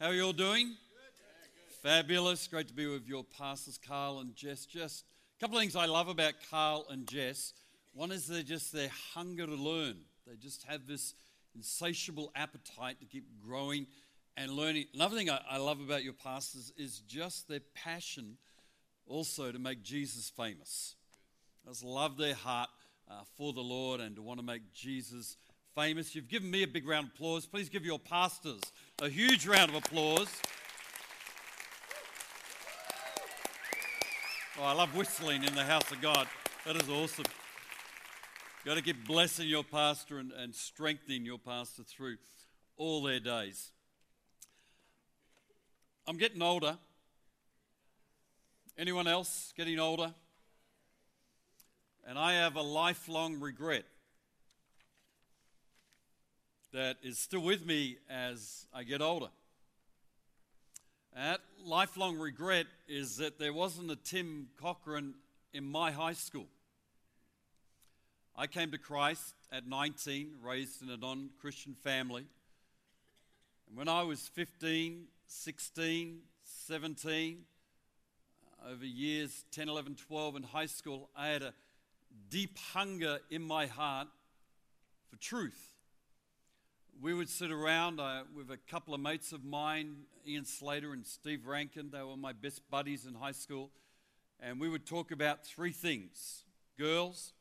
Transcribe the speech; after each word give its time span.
How 0.00 0.06
are 0.06 0.14
you 0.14 0.24
all 0.24 0.32
doing? 0.32 0.76
Fabulous. 1.82 2.46
Great 2.46 2.68
to 2.68 2.72
be 2.72 2.86
with 2.86 3.06
your 3.06 3.22
pastors, 3.22 3.78
Carl 3.86 4.20
and 4.20 4.34
Jess. 4.34 4.64
Just 4.64 5.04
a 5.36 5.40
couple 5.42 5.58
of 5.58 5.60
things 5.60 5.76
I 5.76 5.84
love 5.84 6.08
about 6.08 6.32
Carl 6.50 6.86
and 6.88 7.06
Jess. 7.06 7.52
One 7.92 8.10
is 8.10 8.26
they're 8.26 8.42
just 8.42 8.72
their 8.72 8.88
hunger 9.12 9.44
to 9.44 9.54
learn. 9.54 9.98
They 10.26 10.36
just 10.36 10.64
have 10.64 10.86
this 10.86 11.12
insatiable 11.54 12.32
appetite 12.34 12.98
to 13.00 13.04
keep 13.04 13.26
growing 13.46 13.86
and 14.38 14.52
learning. 14.52 14.86
Another 14.94 15.18
thing 15.18 15.28
I, 15.28 15.38
I 15.50 15.58
love 15.58 15.82
about 15.82 16.02
your 16.02 16.14
pastors 16.14 16.72
is 16.78 17.00
just 17.00 17.46
their 17.46 17.60
passion 17.74 18.38
also 19.06 19.52
to 19.52 19.58
make 19.58 19.82
Jesus 19.82 20.32
famous. 20.34 20.94
I 21.66 21.72
just 21.72 21.84
love 21.84 22.16
their 22.16 22.36
heart 22.36 22.70
uh, 23.06 23.20
for 23.36 23.52
the 23.52 23.60
Lord 23.60 24.00
and 24.00 24.16
to 24.16 24.22
want 24.22 24.40
to 24.40 24.46
make 24.46 24.72
Jesus 24.72 25.36
famous. 25.74 26.14
You've 26.14 26.28
given 26.28 26.50
me 26.50 26.62
a 26.62 26.66
big 26.66 26.88
round 26.88 27.08
of 27.08 27.12
applause. 27.12 27.44
Please 27.44 27.68
give 27.68 27.84
your 27.84 27.98
pastors 27.98 28.62
a 29.02 29.08
huge 29.08 29.46
round 29.46 29.70
of 29.70 29.76
applause. 29.76 30.28
Oh, 34.58 34.64
I 34.64 34.74
love 34.74 34.94
whistling 34.94 35.42
in 35.42 35.54
the 35.54 35.64
house 35.64 35.90
of 35.90 36.02
God. 36.02 36.28
That 36.66 36.76
is 36.76 36.86
awesome. 36.90 37.24
Got 38.66 38.74
to 38.74 38.82
keep 38.82 39.06
blessing 39.06 39.48
your 39.48 39.64
pastor 39.64 40.18
and, 40.18 40.32
and 40.32 40.54
strengthening 40.54 41.24
your 41.24 41.38
pastor 41.38 41.82
through 41.82 42.18
all 42.76 43.02
their 43.02 43.20
days. 43.20 43.70
I'm 46.06 46.18
getting 46.18 46.42
older. 46.42 46.76
Anyone 48.76 49.06
else 49.06 49.54
getting 49.56 49.78
older? 49.78 50.12
And 52.06 52.18
I 52.18 52.34
have 52.34 52.56
a 52.56 52.62
lifelong 52.62 53.40
regret 53.40 53.84
that 56.72 56.96
is 57.02 57.18
still 57.18 57.40
with 57.40 57.66
me 57.66 57.96
as 58.08 58.66
I 58.72 58.84
get 58.84 59.02
older. 59.02 59.28
That 61.14 61.40
lifelong 61.64 62.16
regret 62.16 62.66
is 62.88 63.16
that 63.16 63.38
there 63.38 63.52
wasn't 63.52 63.90
a 63.90 63.96
Tim 63.96 64.48
Cochran 64.60 65.14
in 65.52 65.64
my 65.64 65.90
high 65.90 66.12
school. 66.12 66.46
I 68.36 68.46
came 68.46 68.70
to 68.70 68.78
Christ 68.78 69.34
at 69.50 69.66
19, 69.66 70.34
raised 70.42 70.82
in 70.82 70.90
a 70.90 70.96
non 70.96 71.30
Christian 71.40 71.74
family. 71.74 72.24
And 73.68 73.76
when 73.76 73.88
I 73.88 74.02
was 74.02 74.28
15, 74.28 75.06
16, 75.26 76.18
17, 76.68 77.38
over 78.70 78.84
years 78.84 79.44
10, 79.50 79.68
11, 79.68 79.96
12 79.96 80.36
in 80.36 80.42
high 80.44 80.66
school, 80.66 81.10
I 81.16 81.28
had 81.28 81.42
a 81.42 81.52
deep 82.28 82.56
hunger 82.72 83.18
in 83.30 83.42
my 83.42 83.66
heart 83.66 84.08
for 85.08 85.16
truth 85.16 85.70
we 87.00 87.14
would 87.14 87.28
sit 87.28 87.50
around 87.50 88.00
uh, 88.00 88.22
with 88.34 88.50
a 88.50 88.56
couple 88.56 88.94
of 88.94 89.00
mates 89.00 89.32
of 89.32 89.44
mine, 89.44 89.96
Ian 90.26 90.44
Slater 90.44 90.92
and 90.92 91.06
Steve 91.06 91.46
Rankin. 91.46 91.90
They 91.90 92.02
were 92.02 92.16
my 92.16 92.32
best 92.32 92.62
buddies 92.70 93.06
in 93.06 93.14
high 93.14 93.32
school. 93.32 93.70
And 94.38 94.60
we 94.60 94.68
would 94.68 94.86
talk 94.86 95.10
about 95.10 95.44
three 95.44 95.72
things 95.72 96.44
girls, 96.78 97.32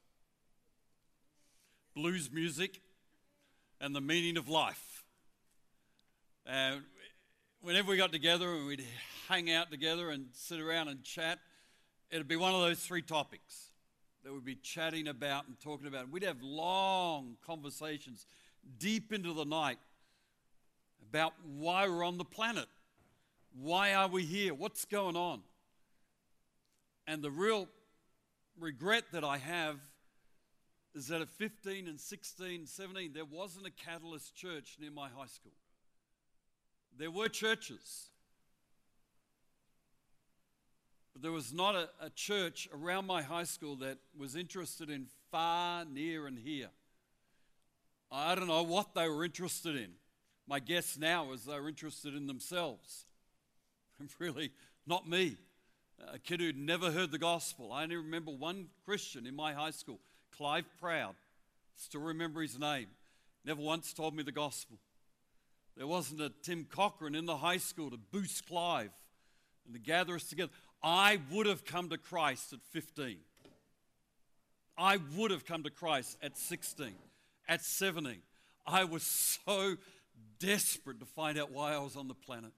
blues 1.96 2.30
music, 2.32 2.82
and 3.80 3.96
the 3.96 4.02
meaning 4.02 4.38
of 4.38 4.50
life. 4.50 5.04
And 6.46 6.82
whenever 7.62 7.92
we 7.92 7.98
got 7.98 8.12
together 8.12 8.54
and 8.54 8.68
we'd 8.68 8.86
hang 9.28 9.52
out 9.52 9.72
together 9.72 10.10
and 10.10 10.26
sit 10.34 10.60
around 10.60 10.88
and 10.88 11.04
chat, 11.04 11.40
it'd 12.12 12.28
be 12.28 12.36
one 12.36 12.54
of 12.54 12.62
those 12.62 12.80
three 12.80 13.02
topics 13.02 13.70
that 14.24 14.34
we'd 14.34 14.46
be 14.46 14.56
chatting 14.56 15.08
about 15.08 15.48
and 15.48 15.60
talking 15.60 15.88
about. 15.88 16.10
We'd 16.10 16.24
have 16.24 16.42
long 16.42 17.38
conversations 17.46 18.26
deep 18.78 19.12
into 19.12 19.34
the 19.34 19.46
night 19.46 19.80
about 21.10 21.34
why 21.44 21.88
we're 21.88 22.04
on 22.04 22.18
the 22.18 22.26
planet. 22.26 22.68
Why 23.54 23.94
are 23.94 24.08
we 24.08 24.24
here? 24.24 24.54
What's 24.54 24.86
going 24.86 25.16
on? 25.16 25.42
And 27.08 27.24
the 27.24 27.32
real 27.32 27.68
regret 28.60 29.06
that 29.14 29.24
I 29.24 29.38
have 29.38 29.80
is 30.94 31.08
that 31.08 31.22
at 31.22 31.30
15 31.30 31.88
and 31.88 32.00
16, 32.00 32.66
17, 32.66 33.14
there 33.14 33.26
wasn't 33.26 33.66
a 33.66 33.72
catalyst 33.72 34.36
church 34.36 34.78
near 34.80 34.92
my 34.92 35.08
high 35.10 35.28
school. 35.28 35.54
There 36.98 37.12
were 37.12 37.30
churches, 37.30 38.10
but 41.14 41.22
there 41.22 41.32
was 41.32 41.54
not 41.54 41.76
a, 41.76 41.90
a 42.02 42.10
church 42.10 42.68
around 42.74 43.06
my 43.06 43.22
high 43.22 43.44
school 43.44 43.76
that 43.78 43.98
was 44.18 44.36
interested 44.36 44.90
in 44.90 45.08
far, 45.32 45.86
near, 45.86 46.28
and 46.28 46.38
here. 46.38 46.70
I 48.12 48.36
don't 48.36 48.48
know 48.48 48.64
what 48.64 48.96
they 48.96 49.08
were 49.08 49.24
interested 49.24 49.76
in. 49.76 49.92
My 50.48 50.60
guess 50.60 50.98
now 50.98 51.32
is 51.32 51.46
they 51.46 51.60
were 51.60 51.70
interested 51.70 52.16
in 52.16 52.26
themselves. 52.26 53.06
really, 54.20 54.52
not 54.88 55.08
me. 55.08 55.38
A 56.12 56.18
kid 56.18 56.40
who'd 56.40 56.58
never 56.58 56.92
heard 56.92 57.12
the 57.12 57.20
gospel. 57.20 57.72
I 57.72 57.84
only 57.84 57.98
remember 57.98 58.32
one 58.32 58.68
Christian 58.86 59.28
in 59.28 59.36
my 59.36 59.54
high 59.54 59.72
school, 59.72 60.00
Clive 60.36 60.66
Proud. 60.80 61.16
Still 61.76 62.02
remember 62.02 62.42
his 62.42 62.58
name. 62.58 62.88
Never 63.46 63.62
once 63.62 63.94
told 63.94 64.16
me 64.16 64.24
the 64.24 64.32
gospel. 64.32 64.80
There 65.78 65.88
wasn't 65.88 66.22
a 66.22 66.32
Tim 66.42 66.66
Cochran 66.70 67.16
in 67.16 67.26
the 67.26 67.38
high 67.38 67.58
school 67.58 67.92
to 67.92 67.98
boost 67.98 68.48
Clive 68.48 68.92
and 69.66 69.74
to 69.76 69.80
gather 69.80 70.16
us 70.16 70.24
together. 70.24 70.52
I 70.82 71.20
would 71.32 71.46
have 71.46 71.64
come 71.64 71.90
to 71.90 71.98
Christ 71.98 72.54
at 72.54 72.60
15. 72.72 73.18
I 74.78 74.98
would 75.16 75.32
have 75.32 75.46
come 75.46 75.64
to 75.64 75.70
Christ 75.70 76.18
at 76.24 76.38
16 76.38 76.94
at 77.50 77.66
17. 77.66 78.22
I 78.66 78.84
was 78.86 79.04
so 79.04 79.76
desperate 80.38 81.00
to 81.00 81.06
find 81.06 81.38
out 81.38 81.52
why 81.52 81.74
I 81.74 81.80
was 81.80 81.98
on 81.98 82.08
the 82.08 82.14
planet. 82.14 82.52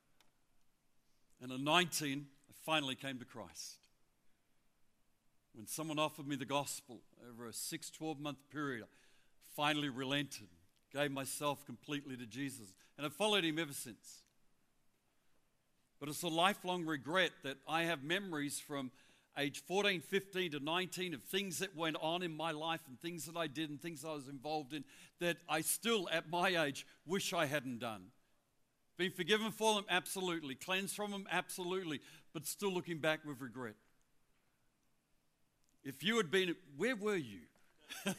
And 1.41 1.52
at 1.52 1.59
19, 1.59 2.25
I 2.50 2.53
finally 2.66 2.94
came 2.94 3.18
to 3.18 3.25
Christ. 3.25 3.78
When 5.56 5.66
someone 5.66 5.97
offered 5.97 6.28
me 6.28 6.35
the 6.35 6.46
gospel 6.46 7.00
over 7.29 7.47
a 7.47 7.53
6, 7.53 7.90
12 7.90 8.19
month 8.19 8.38
period, 8.52 8.84
I 8.84 8.88
finally 9.56 9.90
relented, 9.90 10.47
gave 10.94 11.12
myself 11.12 11.66
completely 11.66 12.16
to 12.18 12.25
Jesus, 12.25 12.73
and 12.97 13.06
I've 13.06 13.13
followed 13.13 13.44
him 13.44 13.58
ever 13.58 13.73
since. 13.73 14.22
But 16.00 16.09
it's 16.09 16.23
a 16.23 16.28
lifelong 16.28 16.85
regret 16.85 17.31
that 17.44 17.58
I 17.68 17.84
have 17.84 18.03
memories 18.03 18.59
from 18.59 18.91
age 19.38 19.64
14, 19.66 20.02
15 20.02 20.52
to 20.52 20.59
19 20.59 21.14
of 21.14 21.24
things 21.24 21.59
that 21.59 21.75
went 21.75 21.96
on 22.02 22.22
in 22.22 22.36
my 22.36 22.52
life 22.52 22.81
and 22.88 23.00
things 23.00 23.25
that 23.25 23.38
I 23.38 23.47
did 23.47 23.69
and 23.69 23.81
things 23.81 24.03
I 24.03 24.14
was 24.14 24.28
involved 24.28 24.74
in 24.74 24.84
that 25.19 25.38
I 25.47 25.62
still, 25.62 26.09
at 26.12 26.30
my 26.30 26.64
age, 26.64 26.86
wish 27.06 27.34
I 27.34 27.46
hadn't 27.46 27.80
done. 27.80 28.08
Been 28.97 29.12
forgiven 29.12 29.52
for 29.52 29.75
them? 29.75 29.86
Absolutely. 29.90 30.56
Cleansed 30.56 30.96
from 30.96 31.12
them? 31.12 31.25
Absolutely. 31.31 32.02
But 32.34 32.46
still 32.46 32.72
looking 32.72 33.00
back 33.00 33.25
with 33.25 33.41
regret. 33.41 33.75
If 35.84 36.03
you 36.03 36.18
had 36.18 36.30
been, 36.30 36.56
where 36.78 36.96
were 36.96 37.16
you? 37.16 37.40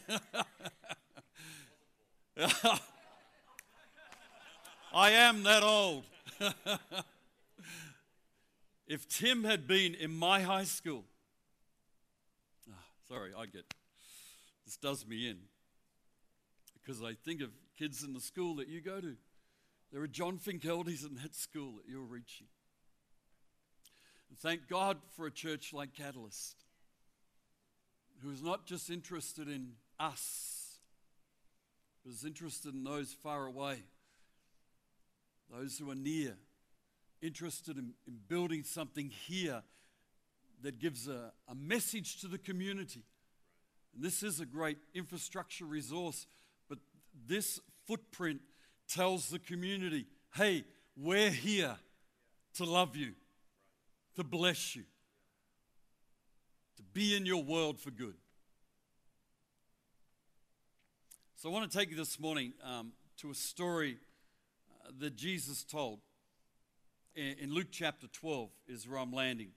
I 4.95 5.11
am 5.11 5.43
that 5.45 5.63
old. 5.63 6.05
If 8.93 9.09
Tim 9.09 9.45
had 9.45 9.67
been 9.67 9.95
in 9.95 10.15
my 10.15 10.43
high 10.43 10.65
school, 10.65 11.07
oh, 12.69 12.75
sorry, 13.09 13.31
I 13.35 13.47
get 13.47 13.65
this 14.67 14.77
does 14.77 15.07
me 15.07 15.31
in 15.31 15.39
because 16.75 17.03
I 17.03 17.15
think 17.15 17.41
of 17.41 17.49
kids 17.79 18.05
in 18.05 18.13
the 18.13 18.21
school 18.21 18.57
that 18.57 18.69
you 18.69 18.83
go 18.83 19.01
to. 19.01 19.17
There 19.95 20.03
are 20.03 20.07
John 20.07 20.37
Finkeldes 20.37 21.09
in 21.09 21.15
that 21.23 21.35
school 21.35 21.77
that 21.77 21.91
you're 21.91 22.03
reaching. 22.03 22.49
And 24.29 24.39
thank 24.39 24.69
God 24.69 24.99
for 25.17 25.27
a 25.27 25.31
church 25.31 25.73
like 25.73 25.95
Catalyst, 25.95 26.57
who 28.23 28.31
is 28.31 28.43
not 28.43 28.67
just 28.67 28.91
interested 28.91 29.49
in 29.49 29.71
us, 29.99 30.81
but 32.05 32.13
is 32.13 32.27
interested 32.27 32.75
in 32.75 32.85
those 32.85 33.15
far 33.23 33.47
away, 33.47 33.85
those 35.51 35.79
who 35.79 35.91
are 35.91 35.95
near 35.95 36.37
interested 37.23 37.79
in, 37.79 37.95
in 38.07 38.19
building 38.29 38.65
something 38.65 39.11
here 39.11 39.63
that 40.63 40.79
gives 40.79 41.09
a, 41.09 41.33
a 41.49 41.55
message 41.55 42.21
to 42.21 42.29
the 42.29 42.39
community. 42.39 43.03
And 43.95 44.05
this 44.05 44.23
is 44.23 44.41
a 44.41 44.47
great 44.47 44.79
infrastructure 44.95 45.65
resource, 45.65 46.27
but 46.69 46.79
this 47.27 47.61
footprint 47.87 48.41
tells 48.89 49.29
the 49.29 49.39
community 49.39 50.07
hey, 50.35 50.65
we're 50.97 51.31
here 51.31 51.77
to 52.55 52.65
love 52.65 52.97
you, 52.97 53.13
to 54.17 54.25
bless 54.25 54.75
you, 54.75 54.83
to 56.77 56.83
be 56.95 57.15
in 57.15 57.27
your 57.27 57.43
world 57.43 57.79
for 57.79 57.91
good. 57.91 58.15
So 61.37 61.51
I 61.51 61.53
want 61.53 61.71
to 61.71 61.77
take 61.77 61.91
you 61.91 61.97
this 61.97 62.19
morning 62.19 62.55
um, 62.65 62.93
to 63.19 63.31
a 63.31 63.35
story 63.35 63.99
uh, 64.87 64.93
that 65.01 65.17
Jesus 65.17 65.65
told 65.65 65.99
in 67.15 67.53
Luke 67.53 67.69
chapter 67.71 68.07
12 68.07 68.51
is 68.69 68.89
where 68.89 68.99
I'm 68.99 69.13
landing. 69.13 69.51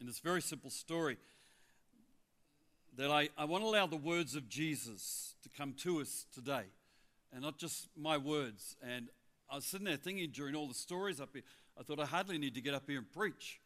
In 0.00 0.06
this 0.06 0.20
very 0.20 0.40
simple 0.40 0.70
story, 0.70 1.16
that 2.96 3.10
I, 3.10 3.28
I 3.36 3.44
want 3.44 3.64
to 3.64 3.68
allow 3.68 3.86
the 3.86 3.96
words 3.96 4.34
of 4.34 4.48
Jesus 4.48 5.34
to 5.42 5.48
come 5.48 5.72
to 5.82 6.00
us 6.00 6.26
today, 6.32 6.64
and 7.32 7.42
not 7.42 7.58
just 7.58 7.88
my 7.96 8.16
words. 8.16 8.76
And 8.82 9.08
I 9.50 9.56
was 9.56 9.64
sitting 9.64 9.86
there 9.86 9.96
thinking 9.96 10.30
during 10.30 10.54
all 10.54 10.68
the 10.68 10.74
stories 10.74 11.20
up 11.20 11.30
here, 11.32 11.42
I 11.78 11.82
thought 11.82 12.00
I 12.00 12.06
hardly 12.06 12.38
need 12.38 12.54
to 12.54 12.60
get 12.60 12.74
up 12.74 12.84
here 12.88 12.98
and 12.98 13.10
preach. 13.10 13.60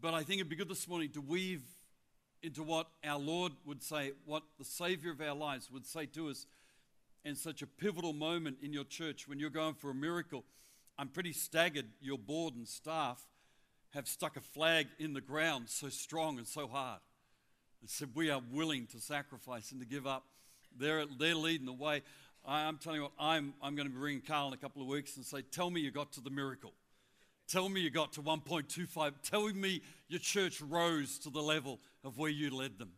But 0.00 0.14
I 0.14 0.22
think 0.22 0.40
it'd 0.40 0.48
be 0.48 0.56
good 0.56 0.68
this 0.68 0.88
morning 0.88 1.10
to 1.10 1.20
weave 1.20 1.62
into 2.42 2.62
what 2.62 2.88
our 3.04 3.18
Lord 3.18 3.52
would 3.64 3.82
say, 3.82 4.12
what 4.24 4.42
the 4.58 4.64
Savior 4.64 5.10
of 5.10 5.20
our 5.20 5.34
lives 5.34 5.70
would 5.70 5.86
say 5.86 6.06
to 6.06 6.28
us 6.28 6.46
in 7.24 7.36
such 7.36 7.60
a 7.60 7.66
pivotal 7.66 8.12
moment 8.12 8.58
in 8.62 8.72
your 8.72 8.84
church 8.84 9.28
when 9.28 9.38
you're 9.38 9.50
going 9.50 9.74
for 9.74 9.90
a 9.90 9.94
miracle. 9.94 10.44
I'm 11.00 11.08
pretty 11.08 11.32
staggered 11.32 11.86
your 12.02 12.18
board 12.18 12.54
and 12.56 12.68
staff 12.68 13.26
have 13.94 14.06
stuck 14.06 14.36
a 14.36 14.40
flag 14.42 14.86
in 14.98 15.14
the 15.14 15.22
ground 15.22 15.70
so 15.70 15.88
strong 15.88 16.36
and 16.36 16.46
so 16.46 16.68
hard 16.68 17.00
and 17.80 17.88
said, 17.88 18.10
We 18.14 18.28
are 18.28 18.42
willing 18.52 18.86
to 18.88 19.00
sacrifice 19.00 19.72
and 19.72 19.80
to 19.80 19.86
give 19.86 20.06
up. 20.06 20.24
They're, 20.78 21.06
they're 21.18 21.34
leading 21.34 21.64
the 21.64 21.72
way. 21.72 22.02
I'm 22.46 22.76
telling 22.76 22.98
you 22.98 23.04
what, 23.04 23.12
I'm, 23.18 23.54
I'm 23.62 23.76
going 23.76 23.88
to 23.88 23.94
be 23.94 23.98
ringing 23.98 24.20
Carl 24.20 24.48
in 24.48 24.52
a 24.52 24.58
couple 24.58 24.82
of 24.82 24.88
weeks 24.88 25.16
and 25.16 25.24
say, 25.24 25.40
Tell 25.40 25.70
me 25.70 25.80
you 25.80 25.90
got 25.90 26.12
to 26.12 26.20
the 26.20 26.28
miracle. 26.28 26.74
Tell 27.48 27.70
me 27.70 27.80
you 27.80 27.88
got 27.88 28.12
to 28.12 28.20
1.25. 28.20 29.12
Tell 29.22 29.48
me 29.48 29.80
your 30.08 30.20
church 30.20 30.60
rose 30.60 31.18
to 31.20 31.30
the 31.30 31.40
level 31.40 31.80
of 32.04 32.18
where 32.18 32.28
you 32.28 32.54
led 32.54 32.78
them. 32.78 32.90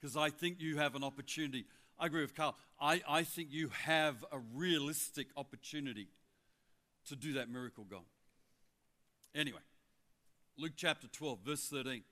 Because 0.00 0.16
I 0.16 0.30
think 0.30 0.56
you 0.58 0.78
have 0.78 0.94
an 0.94 1.04
opportunity. 1.04 1.66
I 1.98 2.06
agree 2.06 2.22
with 2.22 2.34
Carl. 2.34 2.56
I, 2.80 3.02
I 3.06 3.24
think 3.24 3.48
you 3.50 3.68
have 3.84 4.24
a 4.32 4.38
realistic 4.54 5.26
opportunity 5.36 6.08
to 7.06 7.16
do 7.16 7.34
that 7.34 7.48
miracle 7.48 7.84
goal. 7.84 8.04
Anyway, 9.34 9.60
Luke 10.56 10.72
chapter 10.76 11.06
12, 11.08 11.38
verse 11.44 11.68
13. 11.68 12.02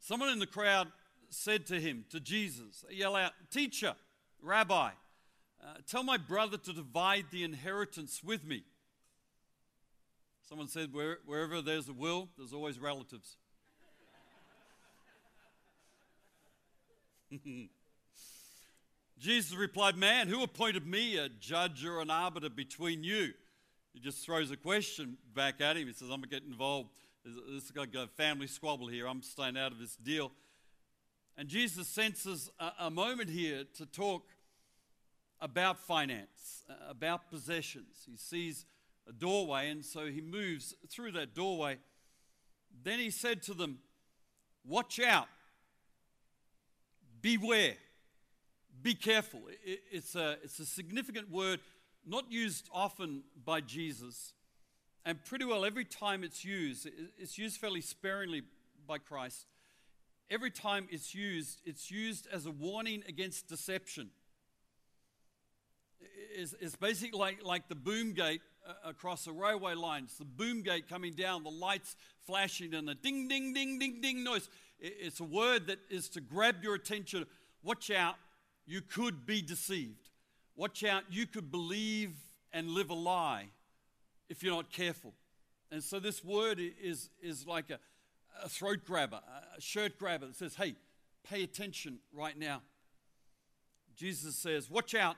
Someone 0.00 0.30
in 0.30 0.38
the 0.38 0.46
crowd 0.46 0.88
said 1.28 1.66
to 1.66 1.80
him, 1.80 2.04
to 2.10 2.20
Jesus, 2.20 2.84
yell 2.90 3.14
out, 3.14 3.32
Teacher, 3.50 3.94
Rabbi, 4.40 4.90
uh, 5.62 5.74
tell 5.86 6.02
my 6.02 6.16
brother 6.16 6.56
to 6.56 6.72
divide 6.72 7.26
the 7.30 7.44
inheritance 7.44 8.22
with 8.22 8.44
me. 8.44 8.64
Someone 10.48 10.68
said, 10.68 10.94
Where, 10.94 11.18
wherever 11.26 11.60
there's 11.60 11.88
a 11.88 11.92
will, 11.92 12.28
there's 12.38 12.52
always 12.54 12.78
relatives. 12.78 13.36
Jesus 19.18 19.56
replied, 19.56 19.96
Man, 19.96 20.28
who 20.28 20.42
appointed 20.42 20.86
me 20.86 21.16
a 21.16 21.28
judge 21.28 21.84
or 21.84 22.00
an 22.00 22.10
arbiter 22.10 22.50
between 22.50 23.02
you? 23.02 23.32
He 23.92 24.00
just 24.00 24.24
throws 24.24 24.50
a 24.50 24.56
question 24.56 25.16
back 25.34 25.60
at 25.60 25.76
him. 25.76 25.86
He 25.86 25.92
says, 25.92 26.02
I'm 26.02 26.20
going 26.20 26.22
to 26.22 26.28
get 26.28 26.44
involved. 26.44 26.90
This 27.24 27.64
is 27.64 27.72
like 27.76 27.94
a 27.94 28.06
family 28.06 28.46
squabble 28.46 28.86
here. 28.86 29.08
I'm 29.08 29.22
staying 29.22 29.56
out 29.56 29.72
of 29.72 29.78
this 29.78 29.96
deal. 29.96 30.30
And 31.36 31.48
Jesus 31.48 31.88
senses 31.88 32.50
a, 32.60 32.72
a 32.80 32.90
moment 32.90 33.28
here 33.28 33.64
to 33.76 33.86
talk 33.86 34.22
about 35.40 35.78
finance, 35.78 36.64
about 36.88 37.30
possessions. 37.30 38.06
He 38.08 38.16
sees 38.16 38.66
a 39.08 39.12
doorway, 39.12 39.70
and 39.70 39.84
so 39.84 40.06
he 40.06 40.20
moves 40.20 40.74
through 40.88 41.12
that 41.12 41.34
doorway. 41.34 41.78
Then 42.84 42.98
he 42.98 43.10
said 43.10 43.42
to 43.44 43.54
them, 43.54 43.78
Watch 44.64 45.00
out, 45.00 45.28
beware, 47.20 47.76
be 48.82 48.94
careful. 48.94 49.42
It's 49.64 50.14
a, 50.14 50.36
it's 50.42 50.58
a 50.58 50.66
significant 50.66 51.30
word, 51.30 51.60
not 52.06 52.30
used 52.30 52.68
often 52.72 53.22
by 53.44 53.60
Jesus. 53.60 54.34
And 55.04 55.24
pretty 55.24 55.44
well 55.44 55.64
every 55.64 55.84
time 55.84 56.24
it's 56.24 56.44
used, 56.44 56.88
it's 57.18 57.38
used 57.38 57.60
fairly 57.60 57.80
sparingly 57.80 58.42
by 58.86 58.98
Christ. 58.98 59.46
Every 60.30 60.50
time 60.50 60.86
it's 60.90 61.14
used, 61.14 61.60
it's 61.64 61.90
used 61.90 62.26
as 62.32 62.46
a 62.46 62.50
warning 62.50 63.02
against 63.08 63.48
deception. 63.48 64.10
It's, 66.36 66.54
it's 66.60 66.76
basically 66.76 67.18
like, 67.18 67.42
like 67.42 67.68
the 67.68 67.74
boom 67.74 68.12
gate 68.12 68.42
uh, 68.66 68.72
across 68.84 69.26
a 69.26 69.32
railway 69.32 69.74
line. 69.74 70.04
It's 70.04 70.18
the 70.18 70.24
boom 70.26 70.62
gate 70.62 70.88
coming 70.88 71.14
down, 71.14 71.42
the 71.42 71.50
lights 71.50 71.96
flashing, 72.26 72.74
and 72.74 72.86
the 72.86 72.94
ding, 72.94 73.28
ding, 73.28 73.54
ding, 73.54 73.78
ding, 73.78 74.00
ding 74.02 74.22
noise. 74.22 74.48
It's 74.78 75.20
a 75.20 75.24
word 75.24 75.66
that 75.68 75.78
is 75.90 76.08
to 76.10 76.20
grab 76.20 76.56
your 76.62 76.74
attention. 76.74 77.24
Watch 77.62 77.90
out, 77.90 78.16
you 78.68 78.82
could 78.82 79.24
be 79.24 79.40
deceived. 79.40 80.10
Watch 80.54 80.84
out, 80.84 81.04
you 81.10 81.26
could 81.26 81.50
believe 81.50 82.12
and 82.52 82.68
live 82.68 82.90
a 82.90 82.94
lie 82.94 83.46
if 84.28 84.42
you're 84.42 84.54
not 84.54 84.70
careful. 84.70 85.14
And 85.72 85.82
so 85.82 85.98
this 85.98 86.22
word 86.22 86.60
is, 86.60 87.08
is 87.22 87.46
like 87.46 87.70
a, 87.70 87.78
a 88.44 88.48
throat 88.48 88.80
grabber, 88.86 89.20
a 89.56 89.60
shirt 89.60 89.98
grabber 89.98 90.26
that 90.26 90.36
says, 90.36 90.54
hey, 90.56 90.74
pay 91.28 91.42
attention 91.42 91.98
right 92.12 92.38
now. 92.38 92.60
Jesus 93.96 94.36
says, 94.36 94.70
watch 94.70 94.94
out, 94.94 95.16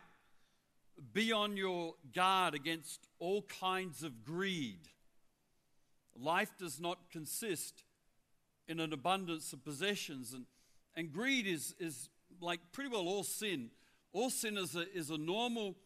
be 1.13 1.33
on 1.33 1.57
your 1.57 1.95
guard 2.15 2.55
against 2.55 3.09
all 3.19 3.43
kinds 3.43 4.05
of 4.05 4.25
greed. 4.25 4.89
Life 6.17 6.53
does 6.57 6.81
not 6.81 7.11
consist 7.11 7.83
in 8.69 8.79
an 8.79 8.93
abundance 8.93 9.53
of 9.53 9.65
possessions, 9.65 10.33
and, 10.33 10.45
and 10.95 11.13
greed 11.13 11.47
is, 11.47 11.75
is 11.81 12.09
like 12.41 12.61
pretty 12.73 12.91
well 12.91 13.07
all 13.07 13.25
sin. 13.25 13.71
All 14.13 14.31
sin 14.31 14.57
is 14.57 14.75
a, 14.75 14.93
is 14.97 15.11
a 15.11 15.19
normal, 15.19 15.77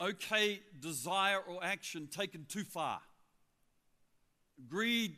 okay 0.00 0.60
desire 0.80 1.38
or 1.38 1.62
action 1.62 2.08
taken 2.08 2.46
too 2.48 2.64
far. 2.64 3.00
Greed 4.68 5.16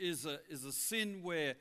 is 0.00 0.26
a, 0.26 0.38
is 0.48 0.64
a 0.64 0.72
sin 0.72 1.20
where 1.22 1.54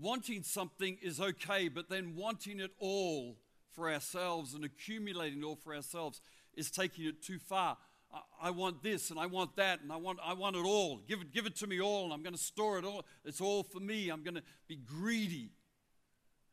wanting 0.00 0.42
something 0.42 0.98
is 1.02 1.20
okay, 1.20 1.68
but 1.68 1.88
then 1.88 2.14
wanting 2.16 2.60
it 2.60 2.70
all 2.78 3.36
for 3.72 3.90
ourselves 3.90 4.54
and 4.54 4.64
accumulating 4.64 5.40
it 5.40 5.44
all 5.44 5.56
for 5.56 5.74
ourselves 5.74 6.20
is 6.54 6.70
taking 6.70 7.04
it 7.04 7.22
too 7.22 7.38
far. 7.38 7.76
I, 8.12 8.48
I 8.48 8.50
want 8.50 8.82
this 8.82 9.10
and 9.10 9.18
I 9.18 9.26
want 9.26 9.56
that 9.56 9.82
and 9.82 9.92
I 9.92 9.96
want, 9.96 10.18
I 10.24 10.32
want 10.32 10.56
it 10.56 10.64
all. 10.64 11.00
Give 11.06 11.20
it, 11.20 11.32
give 11.32 11.46
it 11.46 11.56
to 11.56 11.66
me 11.66 11.80
all 11.80 12.04
and 12.04 12.12
I'm 12.12 12.22
going 12.22 12.34
to 12.34 12.40
store 12.40 12.78
it 12.78 12.84
all. 12.84 13.04
It's 13.24 13.40
all 13.40 13.62
for 13.62 13.80
me. 13.80 14.08
I'm 14.08 14.22
going 14.22 14.36
to 14.36 14.42
be 14.66 14.76
greedy 14.76 15.50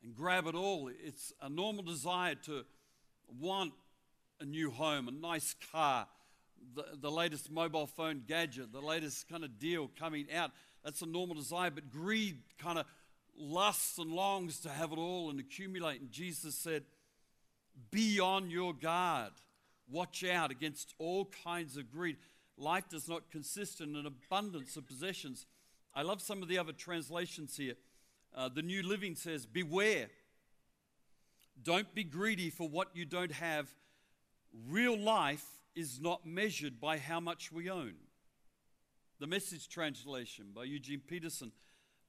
and 0.03 0.15
grab 0.15 0.47
it 0.47 0.55
all. 0.55 0.89
It's 1.03 1.33
a 1.41 1.49
normal 1.49 1.83
desire 1.83 2.35
to 2.45 2.65
want 3.39 3.73
a 4.39 4.45
new 4.45 4.71
home, 4.71 5.07
a 5.07 5.11
nice 5.11 5.55
car, 5.71 6.07
the, 6.75 6.85
the 6.99 7.11
latest 7.11 7.51
mobile 7.51 7.87
phone 7.87 8.23
gadget, 8.27 8.71
the 8.71 8.81
latest 8.81 9.29
kind 9.29 9.43
of 9.43 9.59
deal 9.59 9.89
coming 9.97 10.27
out. 10.33 10.51
That's 10.83 11.01
a 11.01 11.05
normal 11.05 11.35
desire, 11.35 11.71
but 11.71 11.89
greed 11.89 12.39
kind 12.57 12.77
of 12.77 12.85
lusts 13.37 13.97
and 13.97 14.11
longs 14.11 14.59
to 14.61 14.69
have 14.69 14.91
it 14.91 14.97
all 14.97 15.29
and 15.29 15.39
accumulate. 15.39 16.01
And 16.01 16.11
Jesus 16.11 16.55
said, 16.55 16.83
Be 17.91 18.19
on 18.19 18.49
your 18.49 18.73
guard. 18.73 19.31
Watch 19.89 20.23
out 20.23 20.51
against 20.51 20.93
all 20.97 21.29
kinds 21.43 21.77
of 21.77 21.91
greed. 21.91 22.17
Life 22.57 22.89
does 22.89 23.07
not 23.07 23.31
consist 23.31 23.81
in 23.81 23.95
an 23.95 24.05
abundance 24.05 24.75
of 24.75 24.87
possessions. 24.87 25.45
I 25.95 26.01
love 26.01 26.21
some 26.21 26.41
of 26.41 26.49
the 26.49 26.57
other 26.57 26.71
translations 26.71 27.57
here. 27.57 27.75
Uh, 28.35 28.49
the 28.49 28.61
New 28.61 28.81
Living 28.81 29.15
says, 29.15 29.45
Beware. 29.45 30.09
Don't 31.61 31.93
be 31.93 32.03
greedy 32.03 32.49
for 32.49 32.67
what 32.67 32.89
you 32.93 33.05
don't 33.05 33.31
have. 33.31 33.69
Real 34.67 34.97
life 34.97 35.45
is 35.75 36.01
not 36.01 36.25
measured 36.25 36.81
by 36.81 36.97
how 36.97 37.19
much 37.19 37.51
we 37.51 37.69
own. 37.69 37.93
The 39.19 39.27
message 39.27 39.69
translation 39.69 40.47
by 40.53 40.65
Eugene 40.65 41.01
Peterson 41.05 41.51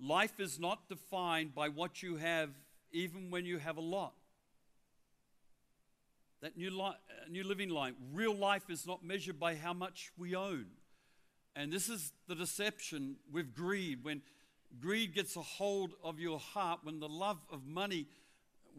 Life 0.01 0.41
is 0.41 0.59
not 0.59 0.89
defined 0.89 1.55
by 1.55 1.69
what 1.69 2.03
you 2.03 2.17
have, 2.17 2.51
even 2.93 3.31
when 3.31 3.45
you 3.45 3.59
have 3.59 3.77
a 3.77 3.83
lot. 3.83 4.15
That 6.41 6.57
new, 6.57 6.71
li- 6.71 6.83
uh, 6.83 7.29
new 7.31 7.45
living 7.45 7.71
line, 7.71 7.95
real 8.13 8.35
life 8.35 8.69
is 8.69 8.87
not 8.87 9.05
measured 9.05 9.39
by 9.39 9.55
how 9.55 9.73
much 9.73 10.11
we 10.19 10.35
own. 10.35 10.67
And 11.57 11.73
this 11.73 11.89
is 11.89 12.13
the 12.27 12.35
deception 12.35 13.17
with 13.33 13.55
greed. 13.55 14.03
When 14.03 14.23
greed 14.81 15.15
gets 15.15 15.37
a 15.37 15.43
hold 15.43 15.93
of 16.03 16.19
your 16.19 16.39
heart, 16.39 16.81
when 16.83 17.01
the 17.01 17.09
love 17.09 17.39
of 17.51 17.67
money 17.67 18.07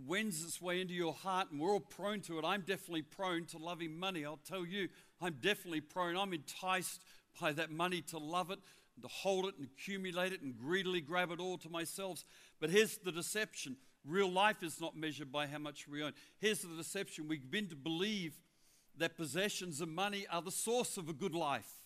wends 0.06 0.44
its 0.44 0.62
way 0.62 0.82
into 0.82 0.94
your 0.94 1.14
heart, 1.14 1.52
and 1.52 1.60
we're 1.60 1.72
all 1.72 1.80
prone 1.80 2.22
to 2.22 2.38
it. 2.40 2.46
I'm 2.46 2.62
definitely 2.62 3.04
prone 3.04 3.46
to 3.46 3.58
loving 3.58 3.98
money. 3.98 4.26
I'll 4.26 4.40
tell 4.48 4.66
you, 4.66 4.90
I'm 5.22 5.38
definitely 5.42 5.82
prone. 5.82 6.18
I'm 6.18 6.34
enticed 6.34 7.02
by 7.40 7.54
that 7.54 7.72
money 7.72 8.02
to 8.02 8.18
love 8.18 8.52
it, 8.52 8.60
to 9.02 9.08
hold 9.08 9.46
it 9.46 9.56
and 9.58 9.68
accumulate 9.68 10.34
it 10.34 10.42
and 10.42 10.58
greedily 10.58 11.02
grab 11.02 11.32
it 11.32 11.40
all 11.40 11.58
to 11.60 11.70
myself. 11.70 12.24
But 12.60 12.70
here's 12.70 12.98
the 12.98 13.12
deception 13.12 13.78
real 14.06 14.32
life 14.32 14.62
is 14.62 14.80
not 14.80 14.96
measured 14.96 15.32
by 15.32 15.48
how 15.48 15.58
much 15.58 15.88
we 15.88 16.04
own. 16.04 16.14
Here's 16.38 16.60
the 16.60 16.76
deception 16.76 17.28
we've 17.28 17.50
been 17.50 17.68
to 17.68 17.76
believe 17.76 18.34
that 18.98 19.18
possessions 19.18 19.82
and 19.82 19.94
money 19.94 20.28
are 20.32 20.42
the 20.42 20.52
source 20.52 20.98
of 20.98 21.10
a 21.10 21.14
good 21.14 21.34
life. 21.34 21.82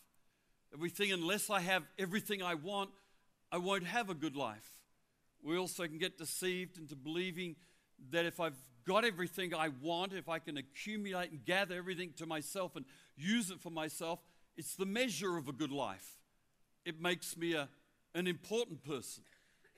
That 0.71 0.79
we 0.79 0.89
think 0.89 1.13
unless 1.13 1.49
I 1.49 1.61
have 1.61 1.83
everything 1.97 2.43
I 2.43 2.55
want, 2.55 2.89
I 3.51 3.57
won't 3.57 3.85
have 3.85 4.09
a 4.09 4.13
good 4.13 4.35
life. 4.35 4.67
We 5.41 5.57
also 5.57 5.87
can 5.87 5.97
get 5.97 6.17
deceived 6.17 6.77
into 6.77 6.95
believing 6.95 7.55
that 8.11 8.25
if 8.25 8.39
I've 8.39 8.57
got 8.85 9.05
everything 9.05 9.53
I 9.53 9.69
want, 9.81 10.13
if 10.13 10.29
I 10.29 10.39
can 10.39 10.57
accumulate 10.57 11.31
and 11.31 11.43
gather 11.45 11.75
everything 11.75 12.11
to 12.17 12.25
myself 12.25 12.75
and 12.75 12.85
use 13.17 13.49
it 13.49 13.59
for 13.59 13.69
myself, 13.69 14.19
it's 14.57 14.75
the 14.75 14.85
measure 14.85 15.37
of 15.37 15.47
a 15.47 15.51
good 15.51 15.71
life. 15.71 16.17
It 16.85 17.01
makes 17.01 17.37
me 17.37 17.53
a, 17.53 17.69
an 18.15 18.27
important 18.27 18.83
person, 18.83 19.23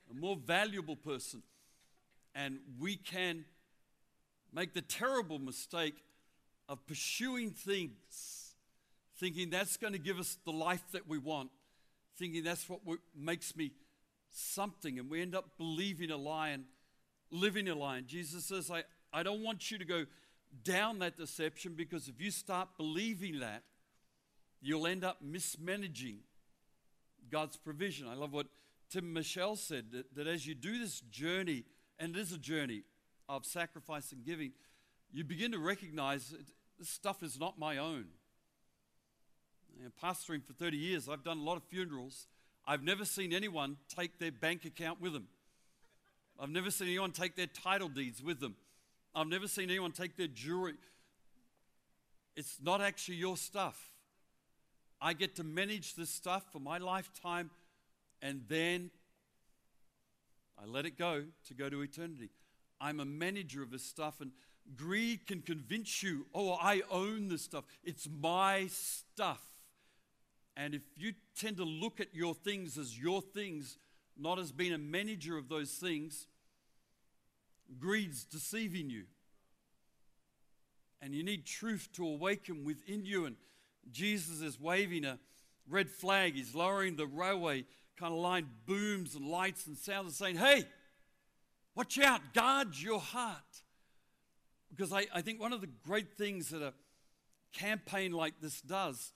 a 0.10 0.14
more 0.14 0.36
valuable 0.36 0.96
person. 0.96 1.44
And 2.34 2.60
we 2.80 2.96
can 2.96 3.46
make 4.54 4.74
the 4.74 4.82
terrible 4.82 5.40
mistake 5.40 6.04
of 6.68 6.86
pursuing 6.88 7.52
things, 7.52 8.54
thinking 9.18 9.50
that's 9.50 9.78
going 9.78 9.94
to 9.94 10.00
give 10.00 10.20
us 10.20 10.38
the 10.46 10.52
life 10.52 10.84
that 10.94 11.08
we 11.08 11.18
want, 11.18 11.50
thinking 12.18 12.44
that's 12.44 12.68
what 12.68 13.00
makes 13.16 13.56
me 13.56 13.72
something, 14.30 15.00
and 15.00 15.10
we 15.10 15.22
end 15.22 15.36
up 15.36 15.58
believing 15.58 16.12
a 16.12 16.18
lie 16.18 16.50
and 16.50 16.64
living 17.32 17.68
a 17.68 17.76
lie. 17.76 17.98
And 17.98 18.08
Jesus 18.08 18.46
says, 18.46 18.72
I, 18.72 18.84
I 19.14 19.24
don't 19.24 19.44
want 19.44 19.72
you 19.72 19.78
to 19.78 19.86
go 19.86 20.06
down 20.64 21.00
that 21.00 21.18
deception 21.18 21.74
because 21.76 22.08
if 22.08 22.20
you 22.20 22.32
start 22.32 22.70
believing 22.78 23.40
that, 23.40 23.64
you'll 24.62 24.88
end 24.88 25.04
up 25.04 25.22
mismanaging 25.22 26.20
God's 27.30 27.58
provision. 27.58 28.08
I 28.08 28.14
love 28.14 28.34
what 28.34 28.48
Tim 28.90 29.14
Michelle 29.14 29.56
said 29.56 29.92
that, 29.92 30.16
that 30.16 30.28
as 30.28 30.46
you 30.46 30.54
do 30.54 30.78
this 30.80 31.00
journey, 31.02 31.64
and 31.98 32.16
it 32.16 32.20
is 32.20 32.32
a 32.32 32.38
journey 32.38 32.84
of 33.30 33.46
sacrifice 33.46 34.12
and 34.12 34.24
giving, 34.24 34.52
you 35.12 35.24
begin 35.24 35.52
to 35.52 35.60
recognize 35.60 36.34
this 36.78 36.90
stuff 36.90 37.24
is 37.24 37.40
not 37.40 37.58
my 37.58 37.78
own. 37.78 38.06
And 39.80 39.92
pastoring 40.02 40.44
for 40.44 40.54
30 40.54 40.78
years, 40.78 41.10
I've 41.10 41.24
done 41.24 41.38
a 41.38 41.44
lot 41.44 41.58
of 41.58 41.64
funerals. 41.64 42.28
I've 42.68 42.84
never 42.84 43.06
seen 43.06 43.34
anyone 43.34 43.78
take 43.94 44.20
their 44.20 44.32
bank 44.32 44.66
account 44.66 45.02
with 45.02 45.14
them. 45.14 45.28
I've 46.40 46.50
never 46.50 46.72
seen 46.72 46.88
anyone 46.88 47.12
take 47.12 47.36
their 47.36 47.48
title 47.48 47.90
deeds 47.90 48.22
with 48.22 48.40
them. 48.40 48.56
I've 49.14 49.28
never 49.28 49.48
seen 49.48 49.70
anyone 49.70 49.92
take 49.92 50.18
their 50.18 50.28
jewelry. 50.28 50.74
It's 52.36 52.58
not 52.62 52.82
actually 52.82 53.18
your 53.18 53.38
stuff. 53.38 53.92
I 55.02 55.14
get 55.14 55.36
to 55.38 55.44
manage 55.44 55.96
this 55.96 56.10
stuff 56.10 56.44
for 56.52 56.60
my 56.60 56.78
lifetime, 56.78 57.50
and 58.22 58.44
then 58.48 58.92
I 60.62 60.66
let 60.66 60.86
it 60.86 60.98
go 60.98 61.24
to 61.48 61.54
go 61.54 61.70
to 61.70 61.82
eternity. 61.82 62.30
I'm 62.80 63.00
a 63.00 63.06
manager 63.06 63.64
of 63.64 63.72
this 63.72 63.84
stuff, 63.84 64.22
and 64.22 64.32
greed 64.76 65.26
can 65.28 65.42
convince 65.42 66.04
you, 66.04 66.28
oh, 66.34 66.54
I 66.54 66.82
own 66.90 67.30
this 67.30 67.42
stuff. 67.42 67.66
It's 67.84 68.08
my 68.10 68.68
stuff. 68.70 69.42
And 70.56 70.76
if 70.76 70.82
you 70.98 71.14
tend 71.38 71.58
to 71.58 71.64
look 71.64 72.00
at 72.00 72.14
your 72.14 72.34
things 72.34 72.78
as 72.78 72.98
your 72.98 73.22
things, 73.22 73.78
not 74.18 74.40
as 74.40 74.52
being 74.52 74.74
a 74.74 74.78
manager 74.78 75.38
of 75.38 75.50
those 75.50 75.72
things, 75.72 76.28
greed's 77.80 78.26
deceiving 78.26 78.90
you. 78.90 79.06
And 81.02 81.16
you 81.16 81.24
need 81.24 81.46
truth 81.46 81.90
to 81.94 82.06
awaken 82.06 82.64
within 82.64 83.06
you. 83.06 83.26
And 83.26 83.36
Jesus 83.92 84.42
is 84.42 84.60
waving 84.60 85.06
a 85.06 85.18
red 85.68 85.90
flag. 85.90 86.36
He's 86.36 86.54
lowering 86.54 86.96
the 86.96 87.08
railway 87.08 87.66
kind 87.98 88.14
of 88.14 88.20
line, 88.20 88.48
booms 88.66 89.16
and 89.16 89.28
lights 89.28 89.68
and 89.68 89.78
sounds, 89.78 90.08
and 90.08 90.14
saying, 90.14 90.36
Hey, 90.36 90.66
watch 91.76 92.00
out, 92.00 92.22
guard 92.34 92.76
your 92.76 93.00
heart. 93.00 93.38
Because 94.72 94.92
I, 94.92 95.06
I 95.14 95.22
think 95.22 95.40
one 95.40 95.54
of 95.54 95.62
the 95.62 95.70
great 95.86 96.18
things 96.18 96.50
that 96.50 96.64
a 96.64 96.74
campaign 97.54 98.12
like 98.12 98.42
this 98.42 98.62
does, 98.62 99.14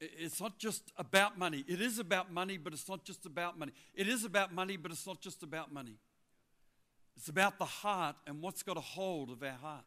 it's 0.00 0.40
not 0.40 0.58
just 0.58 0.92
about 0.96 1.38
money. 1.38 1.64
It 1.68 1.80
is 1.80 1.98
about 1.98 2.32
money, 2.32 2.56
but 2.56 2.72
it's 2.72 2.88
not 2.88 3.04
just 3.04 3.26
about 3.26 3.58
money. 3.58 3.72
It 3.94 4.08
is 4.08 4.24
about 4.24 4.52
money, 4.52 4.76
but 4.76 4.90
it's 4.90 5.06
not 5.06 5.20
just 5.20 5.42
about 5.42 5.72
money. 5.72 5.96
It's 7.16 7.28
about 7.28 7.58
the 7.58 7.66
heart 7.66 8.16
and 8.26 8.40
what's 8.40 8.62
got 8.62 8.78
a 8.78 8.80
hold 8.80 9.30
of 9.30 9.42
our 9.42 9.58
heart. 9.60 9.84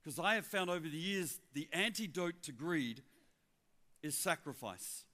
Because 0.00 0.18
I 0.18 0.36
have 0.36 0.46
found 0.46 0.70
over 0.70 0.88
the 0.88 0.96
years 0.96 1.40
the 1.54 1.68
antidote 1.72 2.42
to 2.44 2.52
greed 2.52 3.02
is 4.02 4.16
sacrifice. 4.16 5.04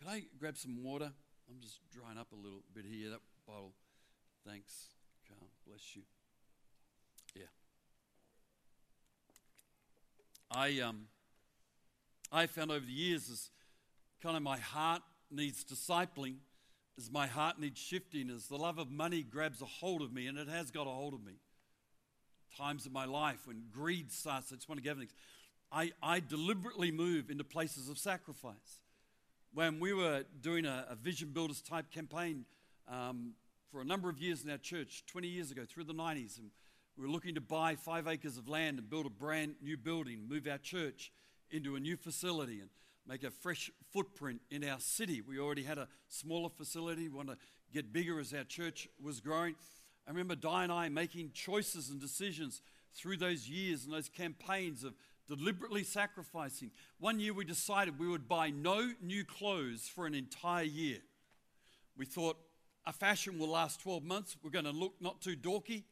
Can 0.00 0.10
I 0.10 0.22
grab 0.38 0.56
some 0.56 0.82
water? 0.82 1.12
I'm 1.48 1.60
just 1.60 1.78
drying 1.92 2.18
up 2.18 2.28
a 2.32 2.36
little 2.36 2.62
bit 2.74 2.84
here. 2.90 3.10
That 3.10 3.20
bottle. 3.46 3.72
Thanks, 4.46 4.72
Carl. 5.28 5.50
Bless 5.66 5.94
you. 5.94 6.02
Yeah. 7.34 7.42
I 10.50 10.80
um 10.80 11.08
I 12.32 12.46
found 12.46 12.70
over 12.70 12.84
the 12.84 12.92
years 12.92 13.28
is 13.28 13.50
kind 14.22 14.36
of 14.36 14.42
my 14.42 14.58
heart 14.58 15.02
needs 15.30 15.64
discipling, 15.64 16.36
as 16.98 17.10
my 17.10 17.26
heart 17.26 17.60
needs 17.60 17.78
shifting, 17.78 18.30
as 18.30 18.46
the 18.46 18.56
love 18.56 18.78
of 18.78 18.90
money 18.90 19.22
grabs 19.22 19.60
a 19.62 19.66
hold 19.66 20.02
of 20.02 20.12
me, 20.12 20.26
and 20.26 20.38
it 20.38 20.48
has 20.48 20.70
got 20.70 20.86
a 20.86 20.90
hold 20.90 21.14
of 21.14 21.24
me 21.24 21.34
times 22.56 22.86
in 22.86 22.92
my 22.92 23.04
life 23.04 23.46
when 23.46 23.64
greed 23.72 24.10
starts, 24.10 24.50
I 24.50 24.56
just 24.56 24.68
want 24.68 24.78
to 24.78 24.82
give 24.82 24.96
things. 24.96 25.14
I, 25.70 25.92
I 26.02 26.20
deliberately 26.20 26.90
move 26.90 27.30
into 27.30 27.44
places 27.44 27.88
of 27.88 27.98
sacrifice. 27.98 28.80
When 29.52 29.78
we 29.78 29.92
were 29.92 30.24
doing 30.40 30.64
a, 30.64 30.86
a 30.90 30.94
Vision 30.94 31.30
Builders 31.30 31.60
type 31.60 31.90
campaign 31.90 32.44
um, 32.88 33.32
for 33.70 33.80
a 33.80 33.84
number 33.84 34.08
of 34.08 34.18
years 34.18 34.44
in 34.44 34.50
our 34.50 34.58
church, 34.58 35.04
20 35.06 35.28
years 35.28 35.50
ago, 35.50 35.62
through 35.68 35.84
the 35.84 35.94
90s, 35.94 36.38
and 36.38 36.50
we 36.96 37.06
were 37.06 37.12
looking 37.12 37.34
to 37.34 37.40
buy 37.40 37.74
five 37.74 38.06
acres 38.06 38.38
of 38.38 38.48
land 38.48 38.78
and 38.78 38.88
build 38.88 39.06
a 39.06 39.10
brand 39.10 39.56
new 39.62 39.76
building, 39.76 40.20
move 40.28 40.46
our 40.50 40.58
church 40.58 41.10
into 41.50 41.76
a 41.76 41.80
new 41.80 41.96
facility, 41.96 42.60
and 42.60 42.70
make 43.06 43.24
a 43.24 43.30
fresh 43.30 43.70
footprint 43.92 44.40
in 44.50 44.64
our 44.64 44.80
city. 44.80 45.20
We 45.20 45.38
already 45.38 45.62
had 45.62 45.78
a 45.78 45.88
smaller 46.08 46.48
facility, 46.48 47.08
we 47.08 47.16
want 47.16 47.28
to 47.28 47.36
get 47.72 47.92
bigger 47.92 48.18
as 48.20 48.32
our 48.32 48.44
church 48.44 48.88
was 49.02 49.20
growing. 49.20 49.54
I 50.06 50.10
remember 50.10 50.36
Di 50.36 50.62
and 50.62 50.72
I 50.72 50.88
making 50.88 51.32
choices 51.32 51.90
and 51.90 52.00
decisions 52.00 52.62
through 52.94 53.16
those 53.16 53.48
years 53.48 53.84
and 53.84 53.92
those 53.92 54.08
campaigns 54.08 54.84
of 54.84 54.94
deliberately 55.28 55.82
sacrificing. 55.82 56.70
One 56.98 57.18
year 57.18 57.34
we 57.34 57.44
decided 57.44 57.98
we 57.98 58.08
would 58.08 58.28
buy 58.28 58.50
no 58.50 58.92
new 59.02 59.24
clothes 59.24 59.90
for 59.92 60.06
an 60.06 60.14
entire 60.14 60.64
year. 60.64 60.98
We 61.96 62.06
thought 62.06 62.36
a 62.86 62.92
fashion 62.92 63.38
will 63.38 63.48
last 63.48 63.80
12 63.80 64.04
months. 64.04 64.36
We're 64.42 64.50
going 64.50 64.64
to 64.64 64.70
look 64.70 64.94
not 65.00 65.20
too 65.20 65.36
dorky 65.36 65.82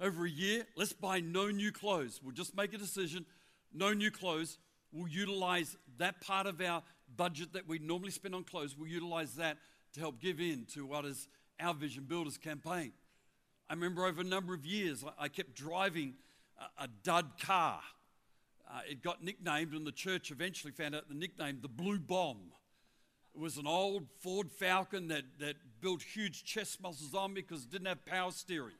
over 0.00 0.24
a 0.24 0.30
year. 0.30 0.66
Let's 0.76 0.92
buy 0.92 1.20
no 1.20 1.48
new 1.48 1.72
clothes. 1.72 2.20
We'll 2.22 2.34
just 2.34 2.56
make 2.56 2.72
a 2.72 2.78
decision 2.78 3.26
no 3.72 3.92
new 3.92 4.10
clothes. 4.10 4.58
We'll 4.92 5.08
utilize 5.08 5.76
that 5.98 6.20
part 6.20 6.46
of 6.46 6.60
our 6.60 6.82
budget 7.16 7.52
that 7.52 7.68
we 7.68 7.78
normally 7.78 8.10
spend 8.10 8.34
on 8.34 8.44
clothes, 8.44 8.76
we'll 8.76 8.88
utilize 8.88 9.34
that 9.34 9.58
to 9.94 10.00
help 10.00 10.20
give 10.20 10.40
in 10.40 10.66
to 10.74 10.86
what 10.86 11.04
is 11.04 11.28
our 11.58 11.74
Vision 11.74 12.04
Builders 12.04 12.38
campaign. 12.38 12.92
I 13.68 13.74
remember 13.74 14.06
over 14.06 14.20
a 14.20 14.24
number 14.24 14.54
of 14.54 14.64
years, 14.64 15.04
I 15.18 15.28
kept 15.28 15.54
driving 15.54 16.14
a, 16.58 16.84
a 16.84 16.88
dud 17.02 17.32
car. 17.40 17.80
Uh, 18.68 18.80
it 18.88 19.02
got 19.02 19.22
nicknamed, 19.22 19.74
and 19.74 19.86
the 19.86 19.92
church 19.92 20.30
eventually 20.30 20.72
found 20.72 20.94
out 20.94 21.08
the 21.08 21.14
nickname, 21.14 21.58
the 21.60 21.68
Blue 21.68 21.98
Bomb. 21.98 22.52
It 23.34 23.40
was 23.40 23.58
an 23.58 23.66
old 23.66 24.06
Ford 24.20 24.50
Falcon 24.50 25.08
that, 25.08 25.22
that 25.38 25.54
built 25.80 26.02
huge 26.02 26.44
chest 26.44 26.80
muscles 26.80 27.14
on 27.14 27.32
me 27.32 27.42
because 27.42 27.64
it 27.64 27.70
didn't 27.70 27.86
have 27.86 28.04
power 28.04 28.32
steering. 28.32 28.74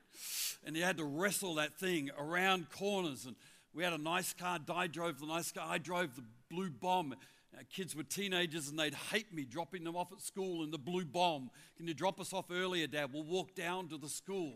And 0.64 0.76
you 0.76 0.82
had 0.82 0.96
to 0.98 1.04
wrestle 1.04 1.54
that 1.54 1.78
thing 1.78 2.10
around 2.18 2.70
corners. 2.70 3.26
And 3.26 3.36
we 3.74 3.84
had 3.84 3.92
a 3.92 3.98
nice 3.98 4.32
car. 4.32 4.58
Di 4.58 4.86
drove 4.88 5.20
the 5.20 5.26
nice 5.26 5.52
car. 5.52 5.66
I 5.68 5.78
drove 5.78 6.16
the 6.16 6.24
Blue 6.50 6.70
Bomb. 6.70 7.14
Our 7.56 7.64
kids 7.64 7.94
were 7.94 8.02
teenagers 8.02 8.68
and 8.68 8.78
they'd 8.78 8.94
hate 8.94 9.34
me 9.34 9.44
dropping 9.44 9.84
them 9.84 9.96
off 9.96 10.12
at 10.12 10.20
school 10.20 10.62
in 10.62 10.70
the 10.70 10.78
blue 10.78 11.04
bomb. 11.04 11.50
Can 11.76 11.88
you 11.88 11.94
drop 11.94 12.20
us 12.20 12.32
off 12.32 12.46
earlier, 12.50 12.86
Dad? 12.86 13.12
We'll 13.12 13.24
walk 13.24 13.54
down 13.54 13.88
to 13.88 13.98
the 13.98 14.08
school. 14.08 14.54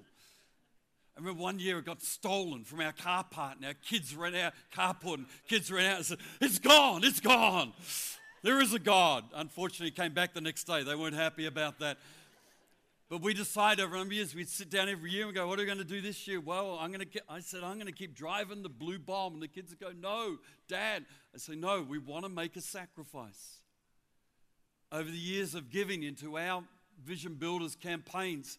I 1.16 1.20
remember 1.20 1.42
one 1.42 1.58
year 1.58 1.78
it 1.78 1.84
got 1.84 2.02
stolen 2.02 2.64
from 2.64 2.80
our 2.80 2.92
car 2.92 3.24
park 3.28 3.56
and 3.56 3.66
our 3.66 3.74
kids 3.74 4.16
ran 4.16 4.34
out, 4.34 4.52
carport, 4.74 5.14
and 5.14 5.26
kids 5.48 5.70
ran 5.70 5.86
out 5.86 5.96
and 5.98 6.06
said, 6.06 6.18
It's 6.40 6.58
gone, 6.58 7.04
it's 7.04 7.20
gone. 7.20 7.72
There 8.42 8.60
is 8.60 8.74
a 8.74 8.78
God. 8.78 9.24
Unfortunately, 9.34 9.90
came 9.90 10.12
back 10.12 10.34
the 10.34 10.40
next 10.40 10.64
day. 10.64 10.82
They 10.82 10.94
weren't 10.94 11.14
happy 11.14 11.46
about 11.46 11.78
that. 11.78 11.98
But 13.14 13.22
we 13.22 13.32
decided 13.32 13.80
over 13.80 13.94
a 13.94 13.98
number 13.98 14.14
years, 14.14 14.34
we'd 14.34 14.48
sit 14.48 14.70
down 14.70 14.88
every 14.88 15.12
year 15.12 15.26
and 15.26 15.32
go, 15.32 15.46
What 15.46 15.60
are 15.60 15.62
we 15.62 15.66
going 15.66 15.78
to 15.78 15.84
do 15.84 16.00
this 16.00 16.26
year? 16.26 16.40
Well, 16.40 16.76
I'm 16.80 16.90
going 16.90 17.08
to 17.08 17.22
I 17.28 17.38
said, 17.38 17.62
I'm 17.62 17.74
going 17.74 17.86
to 17.86 17.92
keep 17.92 18.12
driving 18.12 18.64
the 18.64 18.68
blue 18.68 18.98
bomb. 18.98 19.34
And 19.34 19.40
the 19.40 19.46
kids 19.46 19.70
would 19.70 19.78
go, 19.78 19.92
No, 19.96 20.38
Dad. 20.66 21.04
I 21.32 21.38
say, 21.38 21.54
No, 21.54 21.80
we 21.80 21.98
want 21.98 22.24
to 22.24 22.28
make 22.28 22.56
a 22.56 22.60
sacrifice. 22.60 23.58
Over 24.90 25.08
the 25.08 25.16
years 25.16 25.54
of 25.54 25.70
giving 25.70 26.02
into 26.02 26.36
our 26.36 26.64
Vision 27.04 27.34
Builders 27.34 27.76
campaigns, 27.76 28.58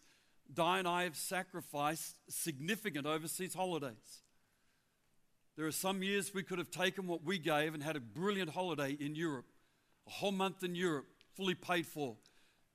Di 0.50 0.78
and 0.78 0.88
I 0.88 1.02
have 1.02 1.16
sacrificed 1.16 2.16
significant 2.30 3.06
overseas 3.06 3.52
holidays. 3.52 4.22
There 5.58 5.66
are 5.66 5.70
some 5.70 6.02
years 6.02 6.32
we 6.32 6.42
could 6.42 6.58
have 6.58 6.70
taken 6.70 7.06
what 7.06 7.22
we 7.22 7.36
gave 7.36 7.74
and 7.74 7.82
had 7.82 7.96
a 7.96 8.00
brilliant 8.00 8.48
holiday 8.48 8.96
in 8.98 9.16
Europe, 9.16 9.52
a 10.06 10.10
whole 10.12 10.32
month 10.32 10.62
in 10.62 10.74
Europe, 10.74 11.08
fully 11.34 11.54
paid 11.54 11.86
for. 11.86 12.16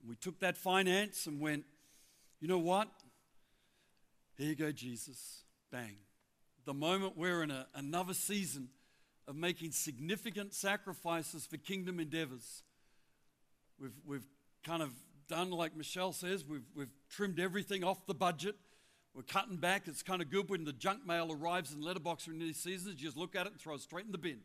We 0.06 0.16
took 0.16 0.40
that 0.40 0.56
finance 0.56 1.26
and 1.26 1.40
went, 1.40 1.64
you 2.42 2.48
know 2.48 2.58
what? 2.58 2.88
Here 4.36 4.48
you 4.48 4.56
go, 4.56 4.72
Jesus. 4.72 5.44
Bang. 5.70 5.94
The 6.64 6.74
moment 6.74 7.16
we're 7.16 7.44
in 7.44 7.52
a, 7.52 7.68
another 7.72 8.14
season 8.14 8.68
of 9.28 9.36
making 9.36 9.70
significant 9.70 10.52
sacrifices 10.52 11.46
for 11.46 11.56
kingdom 11.56 12.00
endeavors, 12.00 12.64
we've, 13.80 13.94
we've 14.04 14.26
kind 14.64 14.82
of 14.82 14.90
done 15.28 15.52
like 15.52 15.76
Michelle 15.76 16.12
says, 16.12 16.44
we've, 16.44 16.66
we've 16.74 16.90
trimmed 17.08 17.38
everything 17.38 17.84
off 17.84 18.06
the 18.06 18.14
budget. 18.14 18.56
We're 19.14 19.22
cutting 19.22 19.58
back. 19.58 19.86
It's 19.86 20.02
kind 20.02 20.20
of 20.20 20.28
good 20.28 20.50
when 20.50 20.64
the 20.64 20.72
junk 20.72 21.06
mail 21.06 21.30
arrives 21.32 21.72
in 21.72 21.80
letterbox 21.80 22.26
in 22.26 22.40
these 22.40 22.56
seasons. 22.56 23.00
You 23.00 23.06
just 23.06 23.16
look 23.16 23.36
at 23.36 23.46
it 23.46 23.52
and 23.52 23.60
throw 23.60 23.74
it 23.74 23.82
straight 23.82 24.06
in 24.06 24.10
the 24.10 24.18
bin. 24.18 24.40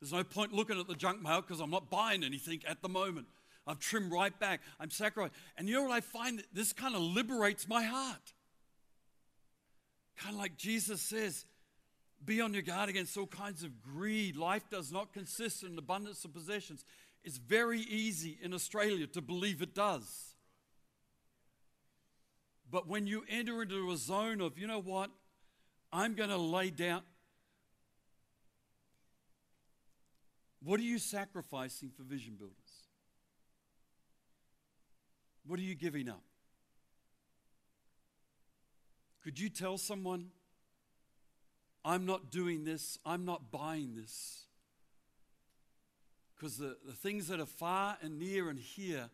There's 0.00 0.12
no 0.12 0.24
point 0.24 0.52
looking 0.52 0.80
at 0.80 0.88
the 0.88 0.96
junk 0.96 1.22
mail 1.22 1.42
because 1.42 1.60
I'm 1.60 1.70
not 1.70 1.90
buying 1.90 2.24
anything 2.24 2.62
at 2.66 2.82
the 2.82 2.88
moment. 2.88 3.28
I've 3.66 3.80
trimmed 3.80 4.12
right 4.12 4.38
back. 4.38 4.60
I'm 4.78 4.90
sacrificing. 4.90 5.34
And 5.56 5.68
you 5.68 5.74
know 5.74 5.82
what 5.82 5.92
I 5.92 6.00
find? 6.00 6.42
This 6.52 6.72
kind 6.72 6.94
of 6.94 7.02
liberates 7.02 7.68
my 7.68 7.82
heart. 7.82 8.32
Kind 10.16 10.34
of 10.34 10.40
like 10.40 10.56
Jesus 10.56 11.00
says, 11.00 11.44
Be 12.24 12.40
on 12.40 12.54
your 12.54 12.62
guard 12.62 12.88
against 12.88 13.16
all 13.16 13.26
kinds 13.26 13.64
of 13.64 13.82
greed. 13.82 14.36
Life 14.36 14.70
does 14.70 14.92
not 14.92 15.12
consist 15.12 15.62
in 15.62 15.76
abundance 15.76 16.24
of 16.24 16.32
possessions. 16.32 16.84
It's 17.24 17.38
very 17.38 17.80
easy 17.80 18.38
in 18.40 18.54
Australia 18.54 19.06
to 19.08 19.20
believe 19.20 19.60
it 19.60 19.74
does. 19.74 20.34
But 22.70 22.88
when 22.88 23.06
you 23.06 23.24
enter 23.28 23.62
into 23.62 23.90
a 23.90 23.96
zone 23.96 24.40
of, 24.40 24.58
you 24.58 24.66
know 24.66 24.80
what, 24.80 25.10
I'm 25.92 26.14
going 26.14 26.30
to 26.30 26.36
lay 26.36 26.70
down. 26.70 27.02
What 30.62 30.80
are 30.80 30.84
you 30.84 30.98
sacrificing 30.98 31.90
for 31.96 32.02
vision 32.02 32.34
builders? 32.34 32.65
What 35.46 35.58
are 35.58 35.62
you 35.62 35.74
giving 35.74 36.08
up? 36.08 36.22
Could 39.22 39.38
you 39.38 39.48
tell 39.48 39.78
someone, 39.78 40.28
I'm 41.84 42.06
not 42.06 42.30
doing 42.30 42.64
this, 42.64 42.98
I'm 43.04 43.24
not 43.24 43.50
buying 43.50 43.94
this? 43.94 44.44
Because 46.34 46.58
the, 46.58 46.76
the 46.84 46.92
things 46.92 47.28
that 47.28 47.40
are 47.40 47.46
far 47.46 47.96
and 48.02 48.18
near 48.18 48.50
and 48.50 48.58
here 48.58 49.08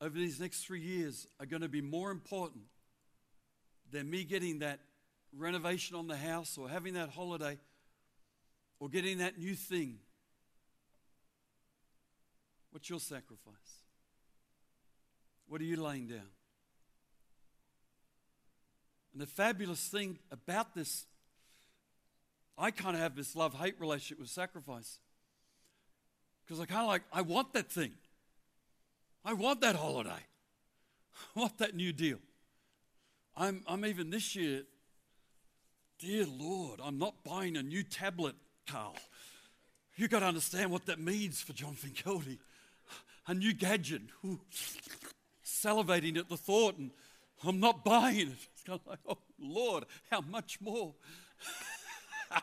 over 0.00 0.18
these 0.18 0.40
next 0.40 0.64
three 0.64 0.80
years 0.80 1.26
are 1.38 1.46
going 1.46 1.62
to 1.62 1.68
be 1.68 1.80
more 1.80 2.10
important 2.10 2.64
than 3.90 4.10
me 4.10 4.24
getting 4.24 4.58
that 4.58 4.80
renovation 5.36 5.96
on 5.96 6.08
the 6.08 6.16
house 6.16 6.58
or 6.58 6.68
having 6.68 6.94
that 6.94 7.10
holiday 7.10 7.58
or 8.80 8.88
getting 8.88 9.18
that 9.18 9.38
new 9.38 9.54
thing. 9.54 9.98
What's 12.70 12.90
your 12.90 13.00
sacrifice? 13.00 13.83
What 15.48 15.60
are 15.60 15.64
you 15.64 15.76
laying 15.76 16.06
down? 16.06 16.28
And 19.12 19.22
the 19.22 19.26
fabulous 19.26 19.86
thing 19.86 20.18
about 20.32 20.74
this, 20.74 21.06
I 22.58 22.70
kind 22.70 22.96
of 22.96 23.02
have 23.02 23.14
this 23.14 23.36
love 23.36 23.54
hate 23.54 23.78
relationship 23.78 24.18
with 24.18 24.28
sacrifice. 24.28 24.98
Because 26.44 26.60
I 26.60 26.66
kind 26.66 26.82
of 26.82 26.88
like, 26.88 27.02
I 27.12 27.22
want 27.22 27.52
that 27.54 27.70
thing. 27.70 27.92
I 29.24 29.32
want 29.32 29.60
that 29.60 29.76
holiday. 29.76 30.10
I 31.36 31.40
want 31.40 31.58
that 31.58 31.74
new 31.74 31.92
deal. 31.92 32.18
I'm, 33.36 33.62
I'm 33.66 33.84
even 33.84 34.10
this 34.10 34.36
year, 34.36 34.62
dear 35.98 36.26
Lord, 36.26 36.80
I'm 36.82 36.98
not 36.98 37.24
buying 37.24 37.56
a 37.56 37.62
new 37.62 37.82
tablet, 37.82 38.34
Carl. 38.66 38.96
You've 39.96 40.10
got 40.10 40.20
to 40.20 40.26
understand 40.26 40.70
what 40.70 40.86
that 40.86 40.98
means 40.98 41.40
for 41.40 41.52
John 41.52 41.74
Finkelde. 41.74 42.38
A 43.26 43.34
new 43.34 43.54
gadget. 43.54 44.02
Ooh, 44.24 44.40
salivating 45.64 46.16
at 46.18 46.28
the 46.28 46.36
thought, 46.36 46.76
and 46.78 46.90
I'm 47.44 47.60
not 47.60 47.84
buying 47.84 48.28
it. 48.28 48.36
It's 48.52 48.62
kind 48.64 48.80
of 48.80 48.86
like, 48.86 49.00
oh, 49.08 49.18
Lord, 49.38 49.84
how 50.10 50.20
much 50.20 50.60
more? 50.60 50.94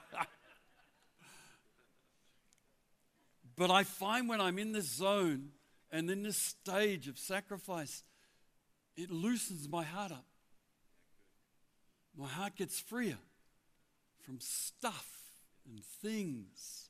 but 3.55 3.71
I 3.71 3.83
find 3.83 4.27
when 4.29 4.41
I'm 4.41 4.57
in 4.59 4.71
this 4.71 4.89
zone, 4.89 5.49
and 5.91 6.09
in 6.09 6.23
this 6.23 6.37
stage 6.37 7.07
of 7.07 7.19
sacrifice, 7.19 8.03
it 8.95 9.11
loosens 9.11 9.67
my 9.69 9.83
heart 9.83 10.11
up. 10.11 10.25
My 12.17 12.27
heart 12.27 12.55
gets 12.55 12.79
freer 12.79 13.17
from 14.25 14.39
stuff 14.39 15.07
and 15.65 15.83
things. 16.01 16.89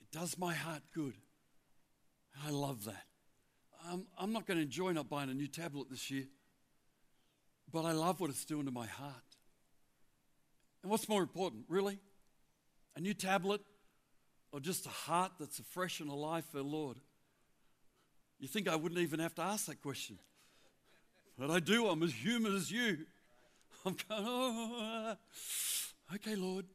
It 0.00 0.10
does 0.10 0.38
my 0.38 0.54
heart 0.54 0.82
good. 0.92 1.14
I 2.44 2.50
love 2.50 2.84
that. 2.84 3.04
I'm, 3.90 4.06
I'm 4.18 4.32
not 4.32 4.46
going 4.46 4.58
to 4.58 4.62
enjoy 4.62 4.92
not 4.92 5.08
buying 5.08 5.30
a 5.30 5.34
new 5.34 5.48
tablet 5.48 5.88
this 5.90 6.10
year, 6.10 6.24
but 7.72 7.84
I 7.84 7.92
love 7.92 8.20
what 8.20 8.30
it's 8.30 8.44
doing 8.44 8.66
to 8.66 8.70
my 8.70 8.86
heart. 8.86 9.12
And 10.82 10.90
what's 10.90 11.08
more 11.08 11.22
important, 11.22 11.64
really? 11.68 11.98
A 12.96 13.00
new 13.00 13.14
tablet 13.14 13.60
or 14.52 14.60
just 14.60 14.86
a 14.86 14.90
heart 14.90 15.32
that's 15.40 15.60
fresh 15.70 16.00
and 16.00 16.10
alive 16.10 16.44
for 16.44 16.58
the 16.58 16.62
Lord? 16.62 16.98
You 18.38 18.48
think 18.48 18.68
I 18.68 18.76
wouldn't 18.76 19.00
even 19.00 19.20
have 19.20 19.34
to 19.36 19.42
ask 19.42 19.66
that 19.66 19.82
question. 19.82 20.18
But 21.38 21.50
I 21.50 21.60
do. 21.60 21.88
I'm 21.88 22.02
as 22.02 22.12
human 22.12 22.54
as 22.54 22.70
you. 22.70 22.98
I'm 23.86 23.96
going, 24.08 24.24
oh, 24.26 25.16
okay, 26.14 26.36
Lord. 26.36 26.66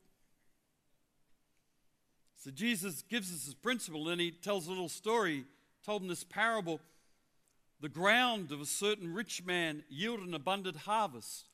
So 2.43 2.51
Jesus 2.51 3.01
gives 3.03 3.33
us 3.33 3.45
this 3.45 3.53
principle, 3.53 4.09
and 4.09 4.19
he 4.19 4.31
tells 4.31 4.67
a 4.67 4.69
little 4.69 4.89
story. 4.89 5.45
Told 5.85 6.01
him 6.01 6.07
this 6.07 6.23
parable. 6.23 6.81
The 7.81 7.89
ground 7.89 8.51
of 8.51 8.59
a 8.59 8.65
certain 8.65 9.13
rich 9.13 9.45
man 9.45 9.83
yielded 9.89 10.27
an 10.27 10.33
abundant 10.33 10.75
harvest. 10.75 11.45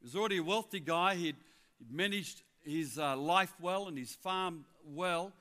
He 0.00 0.06
was 0.06 0.16
already 0.16 0.38
a 0.38 0.42
wealthy 0.42 0.80
guy. 0.80 1.14
He'd, 1.14 1.36
he'd 1.78 1.92
managed 1.92 2.40
his 2.62 2.98
uh, 2.98 3.16
life 3.18 3.52
well 3.60 3.86
and 3.86 3.98
his 3.98 4.14
farm 4.14 4.64
well. 4.86 5.32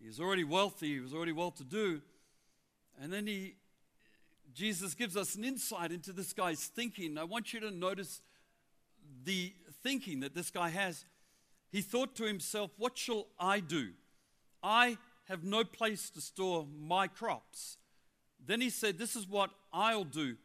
He 0.00 0.08
was 0.08 0.18
already 0.18 0.42
wealthy. 0.42 0.94
He 0.94 1.00
was 1.00 1.14
already 1.14 1.30
well 1.30 1.52
to 1.52 1.62
do. 1.62 2.00
And 3.00 3.12
then 3.12 3.28
he, 3.28 3.54
Jesus 4.52 4.94
gives 4.94 5.16
us 5.16 5.36
an 5.36 5.44
insight 5.44 5.92
into 5.92 6.12
this 6.12 6.32
guy's 6.32 6.64
thinking. 6.64 7.16
I 7.16 7.22
want 7.22 7.52
you 7.52 7.60
to 7.60 7.70
notice 7.70 8.20
the 9.24 9.52
thinking 9.84 10.20
that 10.20 10.34
this 10.34 10.50
guy 10.50 10.70
has. 10.70 11.04
He 11.70 11.82
thought 11.82 12.16
to 12.16 12.24
himself, 12.24 12.72
What 12.78 12.98
shall 12.98 13.26
I 13.38 13.60
do? 13.60 13.90
I 14.60 14.98
have 15.28 15.44
no 15.44 15.62
place 15.62 16.10
to 16.10 16.20
store 16.20 16.66
my 16.80 17.06
crops. 17.06 17.76
Then 18.44 18.60
he 18.60 18.70
said, 18.70 18.98
This 18.98 19.14
is 19.14 19.28
what 19.28 19.50
I'll 19.72 20.04
do. 20.04 20.36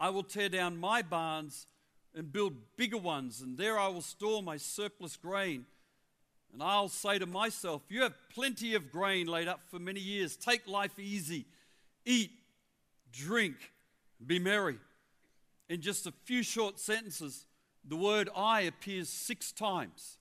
I 0.00 0.10
will 0.10 0.22
tear 0.22 0.48
down 0.48 0.76
my 0.76 1.02
barns 1.02 1.66
and 2.14 2.32
build 2.32 2.54
bigger 2.76 2.98
ones, 2.98 3.40
and 3.40 3.58
there 3.58 3.78
I 3.78 3.88
will 3.88 4.02
store 4.02 4.42
my 4.42 4.56
surplus 4.56 5.16
grain. 5.16 5.66
And 6.52 6.62
I'll 6.62 6.88
say 6.88 7.18
to 7.18 7.26
myself, 7.26 7.82
You 7.88 8.02
have 8.02 8.14
plenty 8.32 8.74
of 8.74 8.92
grain 8.92 9.26
laid 9.26 9.48
up 9.48 9.60
for 9.68 9.78
many 9.78 10.00
years. 10.00 10.36
Take 10.36 10.68
life 10.68 10.98
easy 10.98 11.46
eat, 12.04 12.30
drink, 13.12 13.56
be 14.24 14.38
merry. 14.38 14.78
In 15.68 15.80
just 15.80 16.06
a 16.06 16.12
few 16.24 16.42
short 16.42 16.78
sentences, 16.78 17.46
the 17.86 17.96
word 17.96 18.28
I 18.36 18.62
appears 18.62 19.08
six 19.08 19.52
times. 19.52 20.18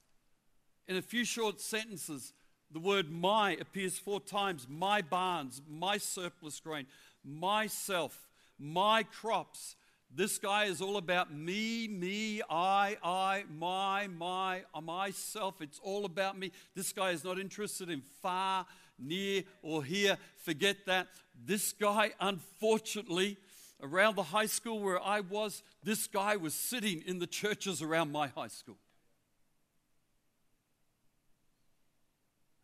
In 0.87 0.95
a 0.95 1.01
few 1.01 1.25
short 1.25 1.59
sentences, 1.59 2.33
the 2.71 2.79
word 2.79 3.11
my 3.11 3.51
appears 3.51 3.97
four 3.99 4.19
times. 4.19 4.67
My 4.69 5.01
barns, 5.01 5.61
my 5.69 5.97
surplus 5.97 6.59
grain, 6.59 6.87
myself, 7.23 8.27
my 8.63 9.03
crops. 9.03 9.75
This 10.15 10.37
guy 10.37 10.65
is 10.65 10.79
all 10.79 10.97
about 10.97 11.33
me, 11.33 11.87
me, 11.87 12.41
I, 12.49 12.97
I, 13.03 13.43
my, 13.49 14.07
my, 14.07 14.61
myself. 14.81 15.61
It's 15.61 15.79
all 15.83 16.05
about 16.05 16.37
me. 16.37 16.51
This 16.75 16.93
guy 16.93 17.11
is 17.11 17.23
not 17.23 17.39
interested 17.39 17.89
in 17.89 18.01
far, 18.21 18.65
near, 18.99 19.43
or 19.61 19.83
here. 19.83 20.17
Forget 20.37 20.85
that. 20.85 21.07
This 21.45 21.73
guy, 21.73 22.11
unfortunately, 22.19 23.37
around 23.81 24.15
the 24.15 24.23
high 24.23 24.45
school 24.45 24.79
where 24.79 25.01
I 25.01 25.19
was, 25.19 25.63
this 25.83 26.07
guy 26.07 26.35
was 26.37 26.53
sitting 26.53 27.03
in 27.05 27.19
the 27.19 27.27
churches 27.27 27.81
around 27.81 28.11
my 28.11 28.27
high 28.27 28.47
school. 28.47 28.77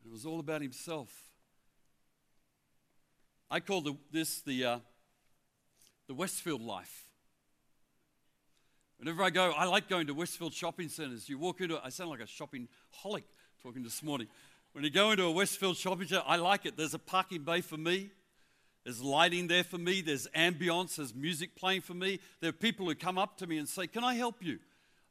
It 0.06 0.12
was 0.12 0.26
all 0.26 0.40
about 0.40 0.62
himself. 0.62 1.12
I 3.52 3.60
call 3.60 3.82
the, 3.82 3.96
this 4.12 4.42
the, 4.42 4.66
uh, 4.66 4.80
the 6.10 6.16
Westfield 6.16 6.64
life. 6.64 7.06
Whenever 8.98 9.22
I 9.22 9.30
go, 9.30 9.52
I 9.52 9.66
like 9.66 9.88
going 9.88 10.08
to 10.08 10.14
Westfield 10.16 10.54
shopping 10.54 10.90
centers. 10.90 11.30
You 11.30 11.38
walk 11.38 11.62
into, 11.62 11.80
I 11.82 11.90
sound 11.90 12.10
like 12.10 12.20
a 12.20 12.26
shopping 12.26 12.68
holic 13.04 13.26
talking 13.62 13.84
this 13.84 14.02
morning. 14.02 14.26
When 14.72 14.84
you 14.84 14.90
go 14.90 15.12
into 15.12 15.26
a 15.26 15.32
Westfield 15.32 15.78
shopping 15.78 16.08
center, 16.08 16.24
I 16.26 16.38
like 16.38 16.66
it. 16.66 16.76
There's 16.76 16.96
a 16.96 17.00
parking 17.00 17.44
bay 17.44 17.62
for 17.62 17.78
me. 17.78 18.10
There's 18.84 19.04
lighting 19.04 19.48
there 19.48 19.64
for 19.64 19.78
me. 19.78 20.02
There's 20.02 20.28
ambience. 20.36 20.96
There's 20.96 21.14
music 21.14 21.56
playing 21.56 21.82
for 21.82 21.94
me. 21.94 22.20
There 22.42 22.50
are 22.50 22.54
people 22.54 22.88
who 22.88 22.96
come 22.96 23.20
up 23.20 23.38
to 23.38 23.46
me 23.46 23.60
and 23.60 23.70
say, 23.70 23.86
Can 23.86 24.04
I 24.04 24.16
help 24.16 24.44
you? 24.44 24.58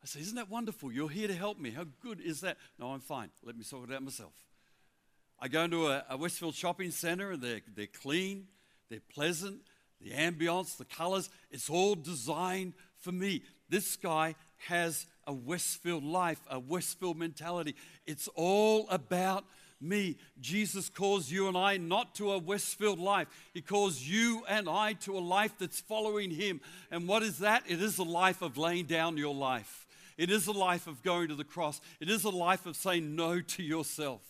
I 0.02 0.06
say, 0.06 0.18
Isn't 0.18 0.34
that 0.34 0.50
wonderful? 0.50 0.90
You're 0.90 1.10
here 1.10 1.28
to 1.28 1.34
help 1.34 1.60
me. 1.60 1.70
How 1.70 1.84
good 2.02 2.20
is 2.20 2.40
that? 2.40 2.56
No, 2.76 2.88
I'm 2.88 3.00
fine. 3.00 3.30
Let 3.44 3.56
me 3.56 3.62
sort 3.62 3.88
it 3.88 3.94
out 3.94 4.02
myself. 4.02 4.32
I 5.38 5.46
go 5.46 5.62
into 5.62 5.86
a, 5.86 6.04
a 6.10 6.16
Westfield 6.16 6.56
shopping 6.56 6.90
center 6.90 7.30
and 7.30 7.40
they're, 7.40 7.60
they're 7.76 7.86
clean, 7.86 8.48
they're 8.90 8.98
pleasant, 9.14 9.60
the 10.00 10.10
ambience, 10.10 10.76
the 10.76 10.84
colors, 10.84 11.30
it's 11.50 11.70
all 11.70 11.94
designed 11.94 12.74
for 12.98 13.12
me. 13.12 13.42
This 13.68 13.96
guy 13.96 14.34
has 14.68 15.06
a 15.26 15.32
Westfield 15.32 16.04
life, 16.04 16.40
a 16.50 16.58
Westfield 16.58 17.16
mentality. 17.16 17.74
It's 18.06 18.28
all 18.34 18.88
about 18.88 19.44
me. 19.80 20.16
Jesus 20.40 20.88
calls 20.88 21.30
you 21.30 21.48
and 21.48 21.56
I 21.56 21.76
not 21.76 22.14
to 22.16 22.32
a 22.32 22.38
Westfield 22.38 22.98
life. 22.98 23.28
He 23.54 23.60
calls 23.60 24.00
you 24.02 24.42
and 24.48 24.68
I 24.68 24.94
to 24.94 25.16
a 25.16 25.20
life 25.20 25.54
that's 25.58 25.80
following 25.80 26.30
Him. 26.30 26.60
And 26.90 27.06
what 27.06 27.22
is 27.22 27.38
that? 27.38 27.64
It 27.68 27.82
is 27.82 27.98
a 27.98 28.04
life 28.04 28.42
of 28.42 28.58
laying 28.58 28.86
down 28.86 29.16
your 29.16 29.34
life. 29.34 29.86
It 30.16 30.30
is 30.30 30.48
a 30.48 30.52
life 30.52 30.88
of 30.88 31.02
going 31.02 31.28
to 31.28 31.36
the 31.36 31.44
cross. 31.44 31.80
It 32.00 32.10
is 32.10 32.24
a 32.24 32.30
life 32.30 32.66
of 32.66 32.76
saying 32.76 33.14
no 33.14 33.40
to 33.40 33.62
yourself. 33.62 34.20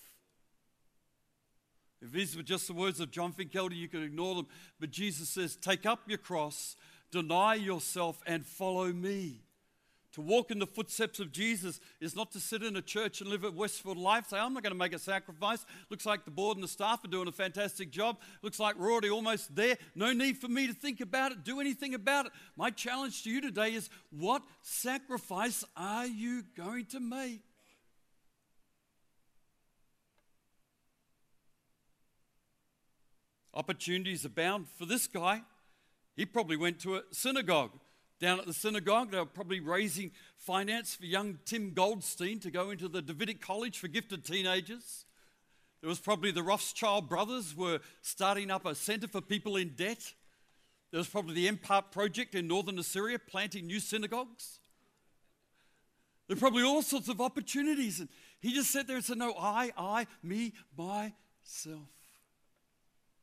If 2.00 2.12
these 2.12 2.36
were 2.36 2.42
just 2.42 2.66
the 2.68 2.74
words 2.74 3.00
of 3.00 3.10
John 3.10 3.32
Finkelde, 3.32 3.76
you 3.76 3.88
could 3.88 4.02
ignore 4.02 4.34
them. 4.36 4.46
But 4.78 4.90
Jesus 4.90 5.28
says, 5.28 5.56
Take 5.56 5.84
up 5.84 6.00
your 6.06 6.18
cross, 6.18 6.76
deny 7.10 7.54
yourself, 7.54 8.20
and 8.26 8.46
follow 8.46 8.92
me. 8.92 9.42
To 10.12 10.22
walk 10.22 10.50
in 10.50 10.58
the 10.58 10.66
footsteps 10.66 11.20
of 11.20 11.32
Jesus 11.32 11.80
is 12.00 12.16
not 12.16 12.32
to 12.32 12.40
sit 12.40 12.62
in 12.62 12.76
a 12.76 12.82
church 12.82 13.20
and 13.20 13.28
live 13.28 13.44
a 13.44 13.50
Westfield 13.50 13.98
life, 13.98 14.28
say, 14.28 14.38
I'm 14.38 14.54
not 14.54 14.62
going 14.62 14.72
to 14.72 14.78
make 14.78 14.94
a 14.94 14.98
sacrifice. 14.98 15.66
Looks 15.90 16.06
like 16.06 16.24
the 16.24 16.30
board 16.30 16.56
and 16.56 16.64
the 16.64 16.68
staff 16.68 17.04
are 17.04 17.08
doing 17.08 17.28
a 17.28 17.32
fantastic 17.32 17.90
job. 17.90 18.18
Looks 18.42 18.58
like 18.58 18.78
we're 18.78 18.90
already 18.90 19.10
almost 19.10 19.54
there. 19.54 19.76
No 19.94 20.12
need 20.12 20.38
for 20.38 20.48
me 20.48 20.66
to 20.66 20.72
think 20.72 21.00
about 21.00 21.32
it, 21.32 21.44
do 21.44 21.60
anything 21.60 21.94
about 21.94 22.26
it. 22.26 22.32
My 22.56 22.70
challenge 22.70 23.22
to 23.24 23.30
you 23.30 23.40
today 23.40 23.74
is 23.74 23.90
what 24.10 24.42
sacrifice 24.62 25.62
are 25.76 26.06
you 26.06 26.42
going 26.56 26.86
to 26.86 27.00
make? 27.00 27.42
Opportunities 33.54 34.24
abound 34.24 34.66
for 34.76 34.86
this 34.86 35.06
guy. 35.06 35.42
He 36.16 36.26
probably 36.26 36.56
went 36.56 36.80
to 36.80 36.96
a 36.96 37.02
synagogue. 37.10 37.72
Down 38.20 38.40
at 38.40 38.46
the 38.46 38.52
synagogue, 38.52 39.12
they 39.12 39.18
were 39.18 39.26
probably 39.26 39.60
raising 39.60 40.10
finance 40.36 40.96
for 40.96 41.06
young 41.06 41.38
Tim 41.44 41.72
Goldstein 41.72 42.40
to 42.40 42.50
go 42.50 42.70
into 42.70 42.88
the 42.88 43.00
Davidic 43.00 43.40
College 43.40 43.78
for 43.78 43.86
gifted 43.86 44.24
teenagers. 44.24 45.04
There 45.80 45.88
was 45.88 46.00
probably 46.00 46.32
the 46.32 46.42
Rothschild 46.42 47.08
brothers 47.08 47.56
were 47.56 47.78
starting 48.02 48.50
up 48.50 48.66
a 48.66 48.74
center 48.74 49.06
for 49.06 49.20
people 49.20 49.56
in 49.56 49.74
debt. 49.76 50.12
There 50.90 50.98
was 50.98 51.08
probably 51.08 51.34
the 51.34 51.48
Empire 51.48 51.82
Project 51.82 52.34
in 52.34 52.48
northern 52.48 52.78
Assyria 52.78 53.18
planting 53.18 53.66
new 53.66 53.78
synagogues. 53.78 54.58
There 56.26 56.34
were 56.34 56.40
probably 56.40 56.64
all 56.64 56.82
sorts 56.82 57.08
of 57.08 57.20
opportunities. 57.20 58.00
And 58.00 58.08
he 58.40 58.52
just 58.52 58.70
sat 58.70 58.86
there 58.86 58.96
and 58.96 59.04
said, 59.04 59.18
No, 59.18 59.34
I, 59.38 59.70
I, 59.78 60.06
me, 60.22 60.52
myself. 60.76 61.88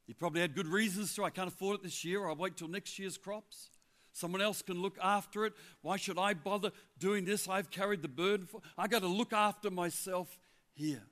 He 0.08 0.14
probably 0.14 0.42
had 0.42 0.56
good 0.56 0.68
reasons 0.68 1.14
to. 1.16 1.24
I 1.24 1.30
can't 1.30 1.48
afford 1.48 1.78
it 1.78 1.84
this 1.84 2.06
year, 2.06 2.28
I'll 2.28 2.36
wait 2.36 2.58
till 2.58 2.68
next 2.68 3.00
year's 3.00 3.18
crops. 3.18 3.70
Someone 4.14 4.42
else 4.42 4.62
can 4.62 4.82
look 4.82 4.98
after 5.02 5.46
it. 5.46 5.54
Why 5.82 5.98
should 5.98 6.18
I 6.18 6.34
bother 6.34 6.72
doing 6.98 7.26
this? 7.26 7.50
I've 7.50 7.70
carried 7.70 8.02
the 8.02 8.08
burden. 8.08 8.46
For, 8.46 8.62
I 8.78 8.88
got 8.88 9.02
to 9.02 9.10
look 9.10 9.34
after 9.34 9.70
myself 9.70 10.40
here. 10.74 11.04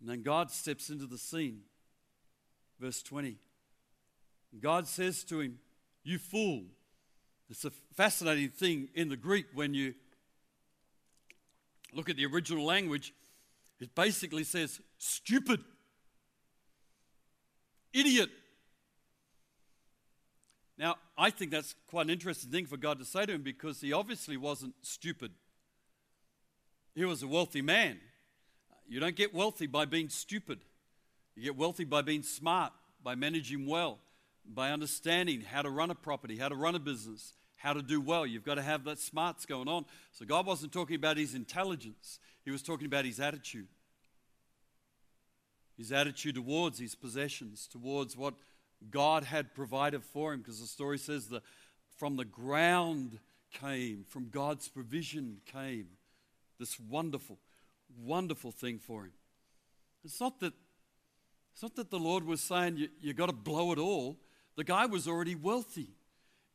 And 0.00 0.08
then 0.08 0.22
God 0.22 0.50
steps 0.50 0.88
into 0.88 1.04
the 1.04 1.18
scene. 1.18 1.60
Verse 2.80 3.02
20. 3.02 3.36
God 4.60 4.86
says 4.86 5.24
to 5.24 5.40
him, 5.40 5.58
You 6.02 6.18
fool. 6.18 6.62
It's 7.50 7.66
a 7.66 7.70
fascinating 7.94 8.48
thing 8.48 8.88
in 8.94 9.10
the 9.10 9.16
Greek 9.16 9.46
when 9.52 9.74
you 9.74 9.94
look 11.92 12.08
at 12.08 12.16
the 12.16 12.24
original 12.24 12.64
language. 12.64 13.12
It 13.78 13.94
basically 13.94 14.44
says, 14.44 14.80
Stupid 14.96 15.60
idiot. 17.92 18.30
Now, 20.78 20.96
I 21.16 21.30
think 21.30 21.50
that's 21.50 21.74
quite 21.88 22.06
an 22.06 22.10
interesting 22.10 22.50
thing 22.50 22.66
for 22.66 22.76
God 22.76 22.98
to 23.00 23.04
say 23.04 23.26
to 23.26 23.32
him 23.32 23.42
because 23.42 23.80
he 23.80 23.92
obviously 23.92 24.36
wasn't 24.36 24.74
stupid. 24.82 25.32
He 26.94 27.04
was 27.04 27.22
a 27.22 27.26
wealthy 27.26 27.62
man. 27.62 27.98
You 28.88 29.00
don't 29.00 29.16
get 29.16 29.34
wealthy 29.34 29.66
by 29.66 29.84
being 29.84 30.08
stupid, 30.08 30.60
you 31.34 31.42
get 31.42 31.56
wealthy 31.56 31.84
by 31.84 32.02
being 32.02 32.22
smart, 32.22 32.72
by 33.02 33.14
managing 33.14 33.66
well, 33.66 33.98
by 34.46 34.70
understanding 34.70 35.42
how 35.42 35.62
to 35.62 35.68
run 35.68 35.90
a 35.90 35.94
property, 35.94 36.38
how 36.38 36.48
to 36.48 36.54
run 36.54 36.74
a 36.74 36.78
business, 36.78 37.34
how 37.56 37.74
to 37.74 37.82
do 37.82 38.00
well. 38.00 38.26
You've 38.26 38.44
got 38.44 38.54
to 38.54 38.62
have 38.62 38.84
that 38.84 38.98
smarts 38.98 39.44
going 39.44 39.68
on. 39.68 39.84
So, 40.12 40.24
God 40.24 40.46
wasn't 40.46 40.72
talking 40.72 40.96
about 40.96 41.18
his 41.18 41.34
intelligence, 41.34 42.18
He 42.44 42.50
was 42.50 42.62
talking 42.62 42.86
about 42.86 43.04
his 43.04 43.20
attitude 43.20 43.68
his 45.78 45.92
attitude 45.92 46.34
towards 46.34 46.78
his 46.78 46.94
possessions, 46.94 47.66
towards 47.66 48.16
what 48.16 48.34
God 48.90 49.24
had 49.24 49.54
provided 49.54 50.02
for 50.04 50.34
him, 50.34 50.40
because 50.40 50.60
the 50.60 50.66
story 50.66 50.98
says 50.98 51.28
that 51.28 51.42
from 51.96 52.16
the 52.16 52.24
ground 52.24 53.18
came, 53.52 54.04
from 54.08 54.28
God's 54.28 54.68
provision 54.68 55.38
came 55.50 55.86
this 56.58 56.78
wonderful, 56.80 57.38
wonderful 57.96 58.50
thing 58.50 58.78
for 58.78 59.04
him. 59.04 59.12
It's 60.04 60.20
not 60.20 60.40
that, 60.40 60.52
it's 61.52 61.62
not 61.62 61.76
that 61.76 61.90
the 61.90 61.98
Lord 61.98 62.24
was 62.24 62.40
saying 62.40 62.76
you, 62.76 62.88
you 63.00 63.14
got 63.14 63.26
to 63.26 63.32
blow 63.32 63.72
it 63.72 63.78
all. 63.78 64.16
The 64.56 64.64
guy 64.64 64.86
was 64.86 65.06
already 65.06 65.36
wealthy. 65.36 65.90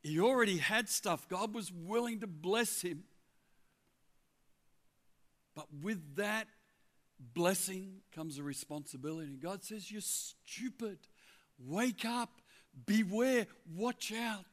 He 0.01 0.19
already 0.19 0.57
had 0.57 0.89
stuff. 0.89 1.27
God 1.29 1.53
was 1.53 1.71
willing 1.71 2.19
to 2.19 2.27
bless 2.27 2.81
him. 2.81 3.03
But 5.55 5.67
with 5.81 6.15
that 6.17 6.47
blessing 7.33 8.01
comes 8.13 8.37
a 8.37 8.43
responsibility. 8.43 9.37
God 9.41 9.63
says, 9.63 9.91
You're 9.91 10.01
stupid. 10.01 10.97
Wake 11.59 12.05
up. 12.05 12.41
Beware. 12.85 13.47
Watch 13.75 14.11
out. 14.11 14.45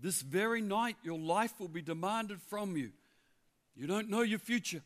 This 0.00 0.20
very 0.20 0.60
night, 0.60 0.96
your 1.02 1.18
life 1.18 1.54
will 1.58 1.68
be 1.68 1.82
demanded 1.82 2.40
from 2.42 2.76
you. 2.76 2.90
You 3.74 3.86
don't 3.86 4.10
know 4.10 4.22
your 4.22 4.38
future. 4.38 4.82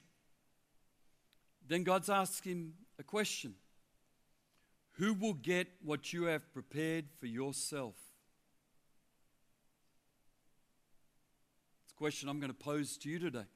Then 1.66 1.82
God's 1.82 2.08
asking 2.08 2.74
a 2.98 3.02
question 3.02 3.54
Who 4.92 5.14
will 5.14 5.34
get 5.34 5.68
what 5.82 6.12
you 6.12 6.24
have 6.24 6.52
prepared 6.52 7.06
for 7.18 7.26
yourself? 7.26 7.94
It's 11.84 11.92
a 11.92 11.96
question 11.96 12.28
I'm 12.28 12.38
going 12.38 12.52
to 12.52 12.54
pose 12.54 12.96
to 12.98 13.08
you 13.08 13.18
today. 13.18 13.46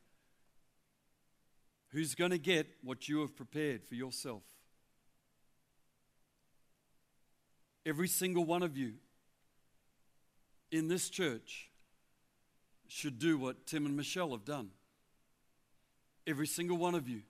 Who's 1.93 2.15
going 2.15 2.31
to 2.31 2.39
get 2.39 2.67
what 2.83 3.09
you 3.09 3.21
have 3.21 3.37
prepared 3.37 3.85
for 3.85 3.95
yourself? 3.95 4.43
Every 7.85 8.09
single 8.09 8.45
one 8.45 8.63
of 8.63 8.77
you 8.77 8.95
in 10.71 10.89
this 10.89 11.11
church 11.11 11.69
should 12.87 13.19
do 13.19 13.39
what 13.39 13.67
Tim 13.67 13.87
and 13.87 13.97
Michelle 13.97 14.31
have 14.31 14.45
done. 14.45 14.71
Every 16.27 16.47
single 16.47 16.77
one 16.77 16.95
of 16.95 17.09
you 17.09 17.23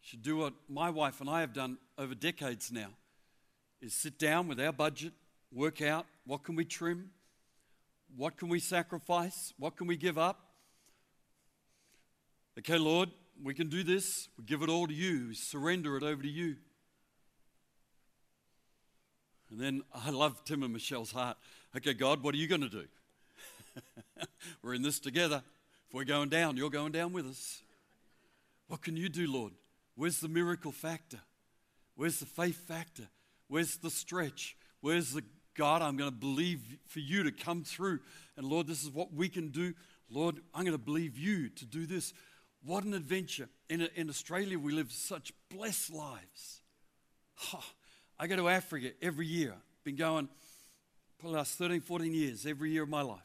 should 0.00 0.22
do 0.22 0.36
what 0.36 0.54
my 0.68 0.88
wife 0.88 1.20
and 1.20 1.28
I 1.28 1.40
have 1.40 1.52
done 1.52 1.78
over 1.98 2.14
decades 2.14 2.70
now 2.70 2.88
is 3.82 3.92
sit 3.92 4.18
down 4.18 4.48
with 4.48 4.60
our 4.60 4.72
budget, 4.72 5.12
work 5.52 5.82
out 5.82 6.06
what 6.24 6.44
can 6.44 6.54
we 6.54 6.64
trim, 6.64 7.10
what 8.16 8.36
can 8.36 8.48
we 8.48 8.60
sacrifice, 8.60 9.52
what 9.58 9.76
can 9.76 9.86
we 9.86 9.96
give 9.96 10.16
up. 10.16 10.40
Okay, 12.58 12.78
Lord, 12.78 13.10
we 13.42 13.54
can 13.54 13.68
do 13.68 13.82
this. 13.82 14.28
We 14.38 14.44
give 14.44 14.62
it 14.62 14.68
all 14.68 14.86
to 14.86 14.94
you, 14.94 15.28
we 15.28 15.34
surrender 15.34 15.96
it 15.96 16.02
over 16.02 16.22
to 16.22 16.28
you. 16.28 16.56
And 19.50 19.60
then 19.60 19.82
I 19.94 20.10
love 20.10 20.44
Tim 20.44 20.62
and 20.62 20.72
Michelle's 20.72 21.12
heart. 21.12 21.36
Okay, 21.76 21.94
God, 21.94 22.22
what 22.22 22.34
are 22.34 22.38
you 22.38 22.48
going 22.48 22.62
to 22.62 22.68
do? 22.68 22.84
we're 24.62 24.74
in 24.74 24.82
this 24.82 24.98
together. 24.98 25.42
If 25.86 25.94
we're 25.94 26.04
going 26.04 26.30
down, 26.30 26.56
you're 26.56 26.70
going 26.70 26.90
down 26.90 27.12
with 27.12 27.26
us. 27.26 27.62
What 28.66 28.82
can 28.82 28.96
you 28.96 29.08
do, 29.08 29.30
Lord? 29.30 29.52
Where's 29.94 30.18
the 30.18 30.28
miracle 30.28 30.72
factor? 30.72 31.20
Where's 31.94 32.18
the 32.18 32.26
faith 32.26 32.66
factor? 32.66 33.06
Where's 33.46 33.76
the 33.76 33.90
stretch? 33.90 34.56
Where's 34.80 35.12
the 35.12 35.22
God, 35.56 35.82
I'm 35.82 35.96
going 35.96 36.10
to 36.10 36.16
believe 36.16 36.60
for 36.86 37.00
you 37.00 37.22
to 37.22 37.32
come 37.32 37.64
through. 37.64 38.00
And 38.36 38.46
Lord, 38.46 38.66
this 38.66 38.82
is 38.82 38.90
what 38.90 39.12
we 39.12 39.28
can 39.28 39.48
do. 39.48 39.72
Lord, 40.10 40.40
I'm 40.54 40.64
going 40.64 40.76
to 40.76 40.82
believe 40.82 41.18
you 41.18 41.48
to 41.48 41.64
do 41.64 41.86
this. 41.86 42.12
What 42.66 42.82
an 42.82 42.94
adventure. 42.94 43.48
In, 43.70 43.88
in 43.94 44.10
Australia, 44.10 44.58
we 44.58 44.72
live 44.72 44.90
such 44.90 45.32
blessed 45.48 45.92
lives. 45.94 46.62
Oh, 47.54 47.62
I 48.18 48.26
go 48.26 48.34
to 48.34 48.48
Africa 48.48 48.90
every 49.00 49.26
year. 49.26 49.54
Been 49.84 49.94
going 49.94 50.28
for 51.18 51.28
the 51.28 51.34
last 51.34 51.56
13, 51.58 51.80
14 51.80 52.12
years, 52.12 52.44
every 52.44 52.72
year 52.72 52.82
of 52.82 52.88
my 52.88 53.02
life. 53.02 53.20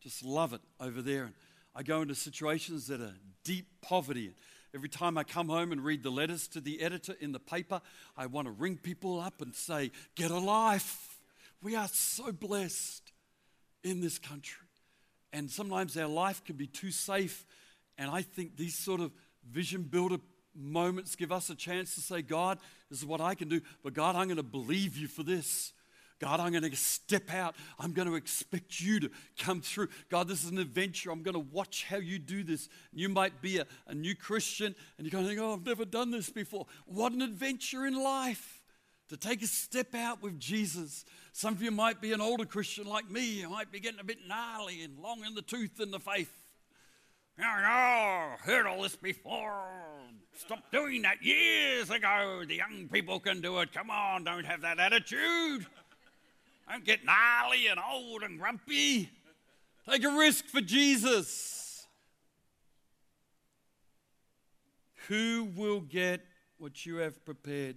Just 0.00 0.24
love 0.24 0.52
it 0.52 0.60
over 0.78 1.02
there. 1.02 1.24
And 1.24 1.34
I 1.74 1.82
go 1.82 2.02
into 2.02 2.14
situations 2.14 2.86
that 2.86 3.00
are 3.00 3.14
deep 3.42 3.66
poverty. 3.82 4.32
Every 4.72 4.88
time 4.88 5.18
I 5.18 5.24
come 5.24 5.48
home 5.48 5.72
and 5.72 5.84
read 5.84 6.04
the 6.04 6.10
letters 6.10 6.46
to 6.48 6.60
the 6.60 6.80
editor 6.80 7.16
in 7.20 7.32
the 7.32 7.40
paper, 7.40 7.80
I 8.16 8.26
want 8.26 8.46
to 8.46 8.52
ring 8.52 8.76
people 8.76 9.18
up 9.18 9.42
and 9.42 9.56
say, 9.56 9.90
Get 10.14 10.30
a 10.30 10.38
life. 10.38 11.18
We 11.60 11.74
are 11.74 11.88
so 11.88 12.30
blessed 12.30 13.10
in 13.82 14.00
this 14.00 14.20
country. 14.20 14.68
And 15.32 15.50
sometimes 15.50 15.96
our 15.96 16.06
life 16.06 16.44
can 16.44 16.54
be 16.54 16.68
too 16.68 16.92
safe 16.92 17.44
and 17.98 18.10
I 18.10 18.22
think 18.22 18.56
these 18.56 18.76
sort 18.76 19.00
of 19.00 19.10
vision 19.50 19.82
builder 19.82 20.18
moments 20.54 21.16
give 21.16 21.32
us 21.32 21.50
a 21.50 21.54
chance 21.54 21.94
to 21.96 22.00
say, 22.00 22.22
God, 22.22 22.58
this 22.90 23.00
is 23.00 23.06
what 23.06 23.20
I 23.20 23.34
can 23.34 23.48
do, 23.48 23.60
but 23.82 23.92
God, 23.92 24.16
I'm 24.16 24.28
going 24.28 24.36
to 24.36 24.42
believe 24.42 24.96
you 24.96 25.08
for 25.08 25.22
this. 25.22 25.72
God, 26.20 26.40
I'm 26.40 26.50
going 26.50 26.68
to 26.68 26.76
step 26.76 27.32
out. 27.32 27.54
I'm 27.78 27.92
going 27.92 28.08
to 28.08 28.16
expect 28.16 28.80
you 28.80 28.98
to 29.00 29.10
come 29.38 29.60
through. 29.60 29.88
God, 30.08 30.26
this 30.26 30.42
is 30.42 30.50
an 30.50 30.58
adventure. 30.58 31.12
I'm 31.12 31.22
going 31.22 31.34
to 31.34 31.46
watch 31.52 31.84
how 31.84 31.98
you 31.98 32.18
do 32.18 32.42
this. 32.42 32.68
You 32.92 33.08
might 33.08 33.40
be 33.40 33.58
a, 33.58 33.66
a 33.86 33.94
new 33.94 34.16
Christian 34.16 34.74
and 34.96 35.06
you're 35.06 35.12
going 35.12 35.24
to 35.24 35.28
think, 35.28 35.40
oh, 35.40 35.54
I've 35.54 35.64
never 35.64 35.84
done 35.84 36.10
this 36.10 36.28
before. 36.28 36.66
What 36.86 37.12
an 37.12 37.22
adventure 37.22 37.86
in 37.86 38.02
life 38.02 38.64
to 39.10 39.16
take 39.16 39.42
a 39.42 39.46
step 39.46 39.94
out 39.94 40.20
with 40.20 40.40
Jesus. 40.40 41.04
Some 41.32 41.54
of 41.54 41.62
you 41.62 41.70
might 41.70 42.00
be 42.00 42.12
an 42.12 42.20
older 42.20 42.44
Christian 42.44 42.86
like 42.86 43.08
me. 43.08 43.24
You 43.24 43.48
might 43.48 43.70
be 43.70 43.78
getting 43.78 44.00
a 44.00 44.04
bit 44.04 44.18
gnarly 44.26 44.82
and 44.82 44.98
long 44.98 45.24
in 45.24 45.34
the 45.34 45.42
tooth 45.42 45.80
in 45.80 45.92
the 45.92 46.00
faith. 46.00 46.32
No, 47.38 47.44
no, 47.44 48.34
heard 48.40 48.66
all 48.66 48.82
this 48.82 48.96
before. 48.96 49.62
Stop 50.36 50.72
doing 50.72 51.02
that 51.02 51.22
years 51.22 51.88
ago. 51.88 52.42
The 52.44 52.56
young 52.56 52.88
people 52.92 53.20
can 53.20 53.40
do 53.40 53.60
it. 53.60 53.72
Come 53.72 53.90
on, 53.90 54.24
don't 54.24 54.44
have 54.44 54.62
that 54.62 54.80
attitude. 54.80 55.64
Don't 56.68 56.84
get 56.84 57.04
gnarly 57.04 57.68
and 57.68 57.78
old 57.78 58.24
and 58.24 58.40
grumpy. 58.40 59.10
Take 59.88 60.02
a 60.02 60.10
risk 60.10 60.46
for 60.46 60.60
Jesus. 60.60 61.86
Who 65.06 65.48
will 65.54 65.80
get 65.80 66.24
what 66.58 66.84
you 66.84 66.96
have 66.96 67.24
prepared 67.24 67.76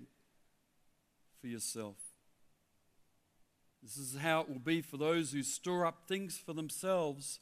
for 1.39 1.47
yourself? 1.47 1.97
This 3.83 3.95
is 3.97 4.17
how 4.17 4.41
it 4.41 4.49
will 4.49 4.59
be 4.59 4.81
for 4.81 4.97
those 4.97 5.31
who 5.31 5.43
store 5.43 5.85
up 5.85 6.07
things 6.07 6.41
for 6.43 6.53
themselves 6.53 7.39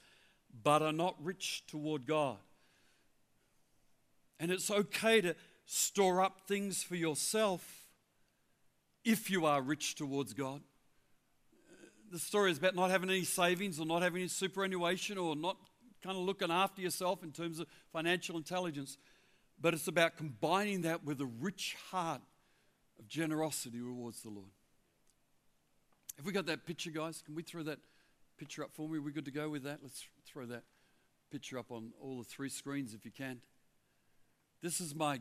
but 0.63 0.81
are 0.81 0.93
not 0.93 1.15
rich 1.21 1.63
toward 1.67 2.05
God. 2.05 2.37
And 4.39 4.51
it's 4.51 4.71
okay 4.71 5.21
to 5.21 5.35
store 5.65 6.21
up 6.21 6.41
things 6.47 6.81
for 6.81 6.95
yourself 6.95 7.85
if 9.03 9.29
you 9.29 9.45
are 9.45 9.61
rich 9.61 9.95
towards 9.95 10.33
God. 10.33 10.61
The 12.11 12.19
story 12.19 12.51
is 12.51 12.57
about 12.57 12.75
not 12.75 12.89
having 12.89 13.09
any 13.09 13.23
savings 13.23 13.79
or 13.79 13.85
not 13.85 14.01
having 14.01 14.21
any 14.21 14.29
superannuation 14.29 15.17
or 15.17 15.35
not 15.35 15.57
kind 16.01 16.17
of 16.17 16.23
looking 16.23 16.49
after 16.49 16.81
yourself 16.81 17.23
in 17.23 17.31
terms 17.31 17.59
of 17.59 17.67
financial 17.91 18.37
intelligence, 18.37 18.97
but 19.59 19.73
it's 19.73 19.87
about 19.87 20.17
combining 20.17 20.81
that 20.81 21.03
with 21.03 21.21
a 21.21 21.25
rich 21.25 21.75
heart 21.91 22.21
of 22.97 23.07
generosity 23.07 23.79
towards 23.79 24.21
the 24.23 24.29
Lord. 24.29 24.49
Have 26.17 26.25
we 26.25 26.31
got 26.31 26.47
that 26.47 26.65
picture, 26.65 26.91
guys? 26.91 27.21
Can 27.23 27.35
we 27.35 27.43
throw 27.43 27.63
that 27.63 27.79
picture 28.39 28.63
up 28.63 28.71
for 28.71 28.87
me? 28.87 28.97
Are 28.97 29.01
we 29.01 29.11
good 29.11 29.25
to 29.25 29.31
go 29.31 29.49
with 29.49 29.63
that? 29.63 29.79
Let's 29.83 30.07
throw 30.25 30.45
that 30.45 30.63
picture 31.29 31.59
up 31.59 31.71
on 31.71 31.91
all 32.01 32.17
the 32.17 32.23
three 32.23 32.47
screens 32.47 32.93
if 32.93 33.03
you 33.03 33.11
can. 33.11 33.41
This 34.61 34.79
is 34.79 34.95
my 34.95 35.19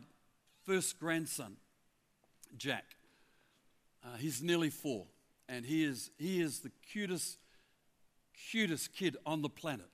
first 0.64 1.00
grandson, 1.00 1.56
Jack. 2.56 2.84
Uh, 4.04 4.16
he's 4.18 4.40
nearly 4.40 4.70
four, 4.70 5.06
and 5.48 5.66
he 5.66 5.84
is, 5.84 6.10
he 6.16 6.40
is 6.40 6.60
the 6.60 6.70
cutest, 6.92 7.38
cutest 8.50 8.94
kid 8.94 9.16
on 9.26 9.42
the 9.42 9.48
planet. 9.48 9.90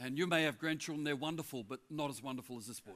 And 0.00 0.16
you 0.16 0.28
may 0.28 0.44
have 0.44 0.58
grandchildren, 0.58 1.02
they're 1.02 1.16
wonderful, 1.16 1.64
but 1.64 1.80
not 1.90 2.08
as 2.08 2.22
wonderful 2.22 2.56
as 2.56 2.68
this 2.68 2.78
boy. 2.80 2.92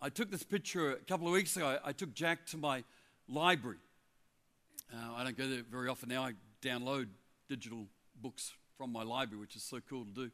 I 0.00 0.08
took 0.08 0.30
this 0.30 0.42
picture 0.42 0.92
a 0.92 0.96
couple 0.96 1.26
of 1.26 1.34
weeks 1.34 1.54
ago. 1.56 1.78
I 1.84 1.92
took 1.92 2.14
Jack 2.14 2.46
to 2.46 2.56
my 2.56 2.82
library 3.28 3.76
uh, 4.92 5.14
I 5.16 5.24
don't 5.24 5.36
go 5.36 5.46
there 5.46 5.62
very 5.70 5.88
often 5.88 6.08
now. 6.08 6.24
I 6.24 6.32
download 6.62 7.08
digital 7.48 7.86
books 8.20 8.52
from 8.76 8.92
my 8.92 9.02
library, 9.02 9.40
which 9.40 9.56
is 9.56 9.62
so 9.62 9.80
cool 9.88 10.04
to 10.04 10.10
do. 10.10 10.30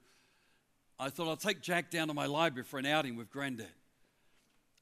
I 0.98 1.10
thought 1.10 1.28
I'll 1.28 1.36
take 1.36 1.60
Jack 1.60 1.90
down 1.90 2.08
to 2.08 2.14
my 2.14 2.26
library 2.26 2.64
for 2.64 2.78
an 2.78 2.86
outing 2.86 3.16
with 3.16 3.30
Granddad. 3.30 3.66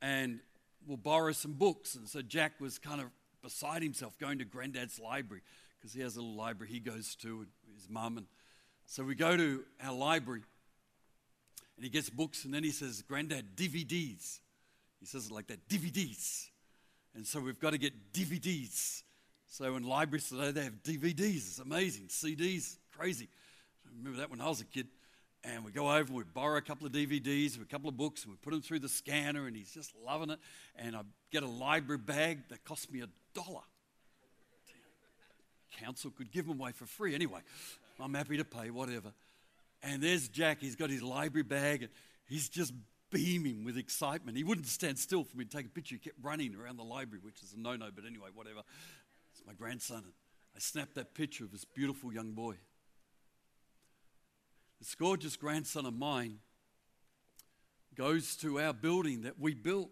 And 0.01 0.41
we'll 0.87 0.97
borrow 0.97 1.33
some 1.33 1.55
books. 1.55 1.95
And 1.95 2.09
so 2.09 2.23
Jack 2.23 2.61
was 2.61 2.79
kind 2.79 3.01
of 3.01 3.09
beside 3.43 3.83
himself 3.83 4.19
going 4.19 4.39
to 4.39 4.45
Granddad's 4.45 4.99
library 4.99 5.43
because 5.79 5.93
he 5.93 6.01
has 6.01 6.17
a 6.17 6.21
little 6.21 6.37
library 6.37 6.73
he 6.73 6.81
goes 6.81 7.15
to 7.17 7.39
with 7.39 7.49
his 7.75 7.89
mum. 7.89 8.19
And 8.19 8.27
so 8.87 9.03
we 9.03 9.15
go 9.15 9.37
to 9.37 9.65
our 9.83 9.95
library 9.95 10.43
and 11.77 11.85
he 11.85 11.91
gets 11.91 12.11
books 12.11 12.45
and 12.45 12.55
then 12.55 12.65
he 12.65 12.71
says, 12.71 13.03
Granddad, 13.03 13.57
DVDs. 13.57 14.41
He 15.01 15.07
says 15.07 15.27
it 15.27 15.33
like 15.33 15.49
that, 15.49 15.69
DVDs. 15.69 16.49
And 17.15 17.27
so 17.27 17.41
we've 17.41 17.61
got 17.61 17.71
to 17.71 17.79
get 17.79 18.13
DVDs. 18.13 19.04
So 19.57 19.77
in 19.77 19.85
libraries 19.85 20.29
today, 20.29 20.51
they 20.51 20.65
have 20.65 20.83
DVDs. 20.83 21.37
It's 21.37 21.61
amazing. 21.61 22.07
CDs, 22.09 22.77
crazy. 22.99 23.29
I 23.87 23.91
remember 23.97 24.19
that 24.19 24.29
when 24.29 24.41
I 24.41 24.49
was 24.49 24.61
a 24.61 24.65
kid. 24.65 24.89
And 25.45 25.65
we 25.65 25.71
go 25.71 25.93
over 25.93 26.09
and 26.09 26.17
we 26.17 26.25
borrow 26.25 26.57
a 26.57 26.61
couple 26.61 26.89
of 26.89 26.93
DVDs, 26.93 27.63
a 27.63 27.65
couple 27.65 27.89
of 27.89 27.97
books, 27.97 28.25
and 28.25 28.33
we 28.33 28.37
put 28.39 28.51
them 28.51 28.63
through 28.63 28.81
the 28.81 28.89
scanner, 28.89 29.47
and 29.47 29.55
he's 29.55 29.71
just 29.71 29.93
loving 30.05 30.31
it. 30.31 30.41
And 30.75 30.97
I 30.97 31.03
get 31.31 31.45
a 31.45 31.49
library 31.49 31.99
bag 31.99 32.49
that 32.49 32.65
cost 32.65 32.93
me 32.93 33.03
a 33.03 33.07
dollar. 33.33 33.61
Council 35.79 36.11
could 36.11 36.33
give 36.33 36.49
them 36.49 36.59
away 36.59 36.73
for 36.73 36.87
free 36.87 37.15
anyway. 37.15 37.41
I'm 38.01 38.15
happy 38.15 38.39
to 38.39 38.45
pay, 38.45 38.71
whatever. 38.71 39.13
And 39.85 40.03
there's 40.03 40.27
Jack. 40.27 40.63
He's 40.63 40.75
got 40.75 40.91
his 40.91 41.03
library 41.03 41.45
bag, 41.45 41.83
and 41.83 41.93
he's 42.27 42.49
just 42.49 42.73
beaming 43.13 43.63
with 43.63 43.79
excitement. 43.79 44.37
He 44.37 44.43
wouldn't 44.43 44.67
stand 44.67 44.99
still 44.99 45.23
for 45.23 45.37
me 45.37 45.45
to 45.45 45.57
take 45.57 45.67
a 45.67 45.69
picture. 45.69 45.95
He 45.95 46.01
kept 46.01 46.17
running 46.21 46.57
around 46.57 46.77
the 46.77 46.83
library, 46.83 47.21
which 47.23 47.41
is 47.45 47.55
a 47.55 47.61
no 47.61 47.77
no, 47.77 47.91
but 47.95 48.05
anyway, 48.05 48.31
whatever 48.35 48.63
my 49.47 49.53
grandson. 49.53 49.99
And 49.99 50.13
I 50.55 50.59
snapped 50.59 50.95
that 50.95 51.15
picture 51.15 51.45
of 51.45 51.53
this 51.53 51.65
beautiful 51.65 52.13
young 52.13 52.33
boy. 52.33 52.55
This 54.81 54.95
gorgeous 54.95 55.37
grandson 55.37 55.87
of 55.87 55.95
mine 55.95 56.39
goes 57.95 58.37
to 58.37 58.61
our 58.61 58.73
building 58.73 59.23
that 59.23 59.39
we 59.39 59.55
built 59.55 59.91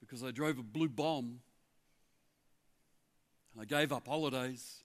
because 0.00 0.22
I 0.22 0.30
drove 0.30 0.58
a 0.58 0.62
blue 0.62 0.88
bomb 0.88 1.40
and 3.52 3.62
I 3.62 3.64
gave 3.64 3.92
up 3.92 4.06
holidays, 4.06 4.82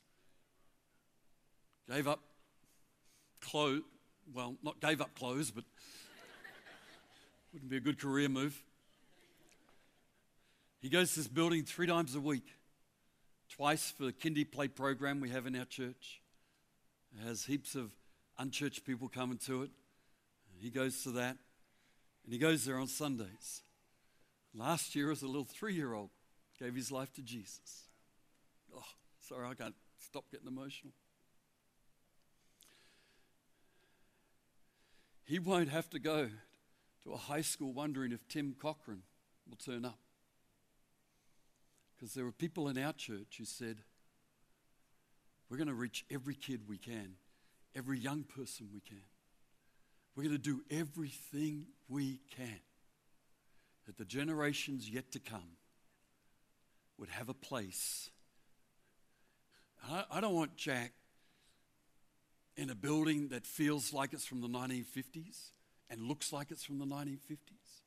gave 1.90 2.08
up 2.08 2.22
clothes, 3.42 3.82
well, 4.34 4.56
not 4.64 4.80
gave 4.80 5.02
up 5.02 5.16
clothes, 5.16 5.52
but 5.52 5.64
wouldn't 7.52 7.70
be 7.70 7.78
a 7.78 7.82
good 7.82 8.00
career 8.00 8.30
move. 8.30 8.62
He 10.82 10.90
goes 10.90 11.14
to 11.14 11.20
this 11.20 11.28
building 11.28 11.64
three 11.64 11.88
times 11.88 12.16
a 12.16 12.22
week 12.22 12.46
twice 13.60 13.92
for 13.92 14.06
the 14.06 14.14
kindy 14.14 14.50
play 14.50 14.70
program 14.70 15.20
we 15.20 15.30
have 15.32 15.46
in 15.46 15.54
our 15.54 15.66
church. 15.66 16.22
It 17.14 17.28
has 17.28 17.44
heaps 17.44 17.76
of 17.76 17.92
unchurched 18.38 18.86
people 18.86 19.10
coming 19.10 19.38
to 19.40 19.64
it. 19.64 19.70
He 20.62 20.70
goes 20.70 21.04
to 21.04 21.12
that, 21.12 21.36
and 22.24 22.32
he 22.32 22.40
goes 22.40 22.64
there 22.64 22.80
on 22.80 22.88
Sundays. 22.88 23.64
Last 24.56 24.96
year, 24.96 25.12
as 25.12 25.24
a 25.24 25.28
little 25.28 25.44
three 25.44 25.74
year 25.74 25.94
old, 25.94 26.10
gave 26.58 26.74
his 26.74 26.90
life 26.90 27.12
to 27.16 27.22
Jesus. 27.22 27.90
Oh, 28.74 28.82
sorry, 29.20 29.46
I 29.46 29.56
can't 29.56 29.76
stop 29.98 30.24
getting 30.32 30.48
emotional. 30.48 30.94
He 35.26 35.38
won't 35.38 35.68
have 35.68 35.90
to 35.90 36.00
go 36.00 36.30
to 37.04 37.12
a 37.12 37.18
high 37.18 37.42
school 37.42 37.74
wondering 37.74 38.14
if 38.14 38.26
Tim 38.30 38.56
Cochran 38.58 39.02
will 39.50 39.58
turn 39.58 39.84
up. 39.84 40.00
Because 42.00 42.14
there 42.14 42.24
were 42.24 42.32
people 42.32 42.70
in 42.70 42.78
our 42.78 42.94
church 42.94 43.36
who 43.38 43.46
said, 43.46 43.78
We're 45.50 45.58
going 45.58 45.68
to 45.68 45.74
reach 45.74 46.06
every 46.10 46.36
kid 46.36 46.62
we 46.68 46.78
can, 46.78 47.16
every 47.76 48.00
young 48.00 48.24
person 48.24 48.70
we 48.74 48.80
can. 48.80 49.02
We're 50.16 50.24
going 50.24 50.36
to 50.36 50.42
do 50.42 50.62
everything 50.72 51.66
we 51.90 52.22
can 52.36 52.60
that 53.86 53.98
the 53.98 54.06
generations 54.06 54.90
yet 54.90 55.12
to 55.12 55.20
come 55.20 55.58
would 56.98 57.10
have 57.10 57.28
a 57.28 57.34
place. 57.34 58.10
I, 59.90 60.04
I 60.12 60.22
don't 60.22 60.36
want 60.36 60.56
Jack 60.56 60.94
in 62.56 62.70
a 62.70 62.76
building 62.76 63.30
that 63.30 63.46
feels 63.46 63.94
like 63.94 64.14
it's 64.14 64.26
from 64.26 64.42
the 64.42 64.48
1950s 64.48 65.52
and 65.90 66.02
looks 66.02 66.32
like 66.32 66.52
it's 66.52 66.64
from 66.64 66.80
the 66.80 66.86
1950s. 66.86 67.82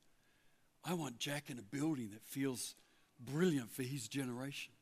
I 0.83 0.93
want 0.93 1.19
Jack 1.19 1.49
in 1.49 1.57
a 1.57 1.61
building 1.61 2.09
that 2.11 2.23
feels 2.25 2.75
brilliant 3.19 3.71
for 3.71 3.83
his 3.83 4.07
generation. 4.07 4.73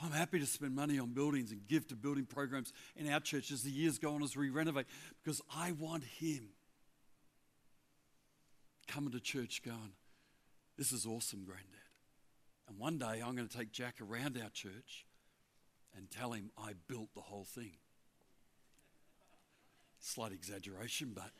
I'm 0.00 0.12
happy 0.12 0.38
to 0.38 0.46
spend 0.46 0.74
money 0.76 0.98
on 0.98 1.10
buildings 1.10 1.50
and 1.50 1.66
give 1.66 1.88
to 1.88 1.96
building 1.96 2.24
programs 2.24 2.72
in 2.94 3.10
our 3.12 3.18
church 3.18 3.50
as 3.50 3.62
the 3.62 3.70
years 3.70 3.98
go 3.98 4.14
on 4.14 4.22
as 4.22 4.36
we 4.36 4.48
renovate 4.48 4.86
because 5.24 5.42
I 5.54 5.72
want 5.72 6.04
him 6.04 6.50
coming 8.86 9.10
to 9.12 9.20
church 9.20 9.62
going, 9.64 9.92
This 10.76 10.92
is 10.92 11.04
awesome, 11.04 11.44
Granddad. 11.44 11.66
And 12.68 12.78
one 12.78 12.98
day 12.98 13.22
I'm 13.24 13.34
going 13.34 13.48
to 13.48 13.56
take 13.56 13.72
Jack 13.72 13.96
around 14.00 14.38
our 14.42 14.50
church 14.50 15.04
and 15.96 16.10
tell 16.10 16.32
him 16.32 16.50
I 16.56 16.74
built 16.86 17.08
the 17.14 17.20
whole 17.20 17.44
thing. 17.44 17.72
Slight 20.00 20.32
exaggeration, 20.32 21.12
but 21.12 21.30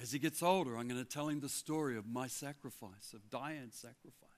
as 0.00 0.12
he 0.12 0.18
gets 0.18 0.42
older, 0.42 0.76
I'm 0.76 0.88
going 0.88 1.02
to 1.02 1.08
tell 1.08 1.28
him 1.28 1.40
the 1.40 1.48
story 1.48 1.96
of 1.96 2.06
my 2.06 2.26
sacrifice, 2.26 3.14
of 3.14 3.30
Diane's 3.30 3.76
sacrifice. 3.76 4.31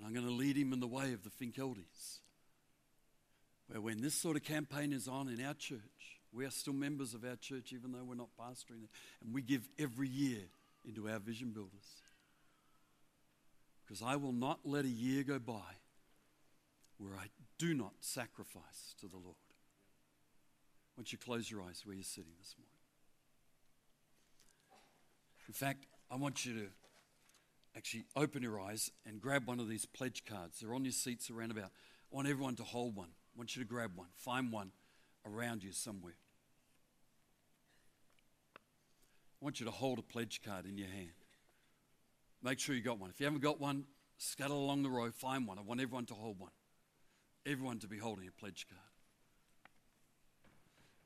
And 0.00 0.06
I'm 0.06 0.14
going 0.14 0.26
to 0.26 0.32
lead 0.32 0.56
him 0.56 0.72
in 0.72 0.80
the 0.80 0.86
way 0.86 1.12
of 1.12 1.22
the 1.22 1.30
Finkeldes. 1.30 2.20
Where 3.68 3.82
when 3.82 4.00
this 4.00 4.14
sort 4.14 4.36
of 4.36 4.42
campaign 4.42 4.94
is 4.94 5.06
on 5.06 5.28
in 5.28 5.44
our 5.44 5.52
church, 5.52 6.18
we 6.32 6.46
are 6.46 6.50
still 6.50 6.72
members 6.72 7.12
of 7.12 7.22
our 7.22 7.36
church, 7.36 7.74
even 7.74 7.92
though 7.92 8.04
we're 8.04 8.14
not 8.14 8.30
pastoring 8.40 8.82
it. 8.82 8.90
And 9.22 9.34
we 9.34 9.42
give 9.42 9.68
every 9.78 10.08
year 10.08 10.40
into 10.86 11.06
our 11.08 11.18
vision 11.18 11.50
builders. 11.50 12.02
Because 13.84 14.02
I 14.02 14.16
will 14.16 14.32
not 14.32 14.60
let 14.64 14.86
a 14.86 14.88
year 14.88 15.22
go 15.22 15.38
by 15.38 15.76
where 16.96 17.14
I 17.14 17.26
do 17.58 17.74
not 17.74 17.92
sacrifice 18.00 18.94
to 19.00 19.06
the 19.06 19.16
Lord. 19.16 19.36
Once 20.96 21.12
you 21.12 21.18
close 21.18 21.50
your 21.50 21.62
eyes 21.62 21.82
where 21.84 21.94
you're 21.94 22.04
sitting 22.04 22.32
this 22.38 22.54
morning. 22.58 22.70
In 25.46 25.54
fact, 25.54 25.86
I 26.10 26.16
want 26.16 26.46
you 26.46 26.54
to 26.54 26.66
actually 27.80 28.04
open 28.14 28.42
your 28.42 28.60
eyes 28.60 28.90
and 29.06 29.22
grab 29.22 29.46
one 29.46 29.58
of 29.58 29.66
these 29.66 29.86
pledge 29.86 30.26
cards. 30.26 30.60
They're 30.60 30.74
on 30.74 30.84
your 30.84 30.92
seats 30.92 31.30
around 31.30 31.50
about. 31.50 31.70
I 32.12 32.14
want 32.14 32.28
everyone 32.28 32.54
to 32.56 32.62
hold 32.62 32.94
one. 32.94 33.08
I 33.08 33.38
want 33.38 33.56
you 33.56 33.62
to 33.62 33.66
grab 33.66 33.92
one. 33.94 34.08
Find 34.16 34.52
one 34.52 34.72
around 35.26 35.62
you 35.62 35.72
somewhere. 35.72 36.18
I 38.54 39.44
want 39.46 39.60
you 39.60 39.64
to 39.64 39.72
hold 39.72 39.98
a 39.98 40.02
pledge 40.02 40.42
card 40.44 40.66
in 40.66 40.76
your 40.76 40.88
hand. 40.88 41.08
Make 42.42 42.58
sure 42.58 42.74
you 42.74 42.82
got 42.82 42.98
one. 42.98 43.08
If 43.08 43.18
you 43.18 43.24
haven't 43.24 43.40
got 43.40 43.58
one, 43.58 43.84
Scuttle 44.18 44.58
along 44.58 44.82
the 44.82 44.90
road, 44.90 45.14
find 45.14 45.46
one. 45.46 45.58
I 45.58 45.62
want 45.62 45.80
everyone 45.80 46.04
to 46.06 46.14
hold 46.14 46.38
one. 46.38 46.50
Everyone 47.46 47.78
to 47.78 47.88
be 47.88 47.96
holding 47.96 48.28
a 48.28 48.30
pledge 48.30 48.66
card. 48.68 48.82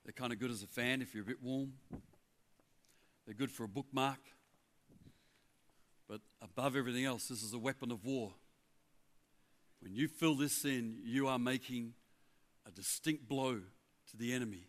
They're 0.05 0.13
kind 0.13 0.33
of 0.33 0.41
good 0.41 0.51
as 0.51 0.65
a 0.65 0.67
fan 0.67 1.03
if 1.03 1.15
you're 1.15 1.23
a 1.23 1.27
bit 1.27 1.41
warm. 1.41 1.75
They're 3.27 3.37
good 3.37 3.53
for 3.53 3.63
a 3.63 3.69
bookmark. 3.69 4.19
But 6.09 6.21
above 6.43 6.77
everything 6.77 7.05
else, 7.05 7.29
this 7.29 7.43
is 7.43 7.55
a 7.55 7.59
weapon 7.59 7.91
of 7.91 8.05
war. 8.05 8.35
When 9.81 9.95
you 9.95 10.09
fill 10.09 10.35
this 10.35 10.65
in, 10.65 10.99
you 11.03 11.29
are 11.29 11.39
making 11.39 11.95
a 12.67 12.71
distinct 12.71 13.29
blow 13.29 13.61
to 14.11 14.17
the 14.17 14.33
enemy. 14.33 14.69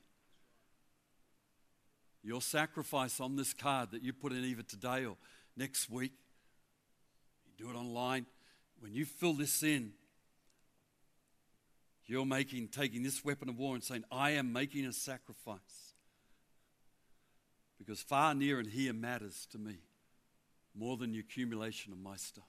Your 2.24 2.42
sacrifice 2.42 3.20
on 3.20 3.36
this 3.36 3.54
card 3.54 3.92
that 3.92 4.02
you 4.02 4.12
put 4.12 4.32
in 4.32 4.44
either 4.44 4.64
today 4.64 5.06
or 5.06 5.18
next 5.56 5.90
week, 5.90 6.14
you 7.46 7.66
do 7.66 7.70
it 7.70 7.76
online. 7.80 8.26
When 8.80 8.94
you 8.94 9.06
fill 9.06 9.34
this 9.34 9.62
in, 9.64 9.94
you're 12.08 12.26
making, 12.26 12.70
taking 12.70 13.04
this 13.04 13.24
weapon 13.24 13.50
of 13.50 13.58
war 13.58 13.76
and 13.76 13.84
saying, 13.84 14.04
I 14.12 14.32
am 14.32 14.52
making 14.52 14.86
a 14.86 14.94
sacrifice. 14.94 15.94
Because 17.78 18.02
far, 18.02 18.34
near, 18.34 18.60
and 18.60 18.68
here 18.68 18.94
matters 18.94 19.48
to 19.52 19.58
me 19.58 19.78
more 20.76 20.98
than 20.98 21.12
the 21.12 21.20
accumulation 21.20 21.94
of 21.94 22.00
my 22.00 22.16
stuff. 22.16 22.46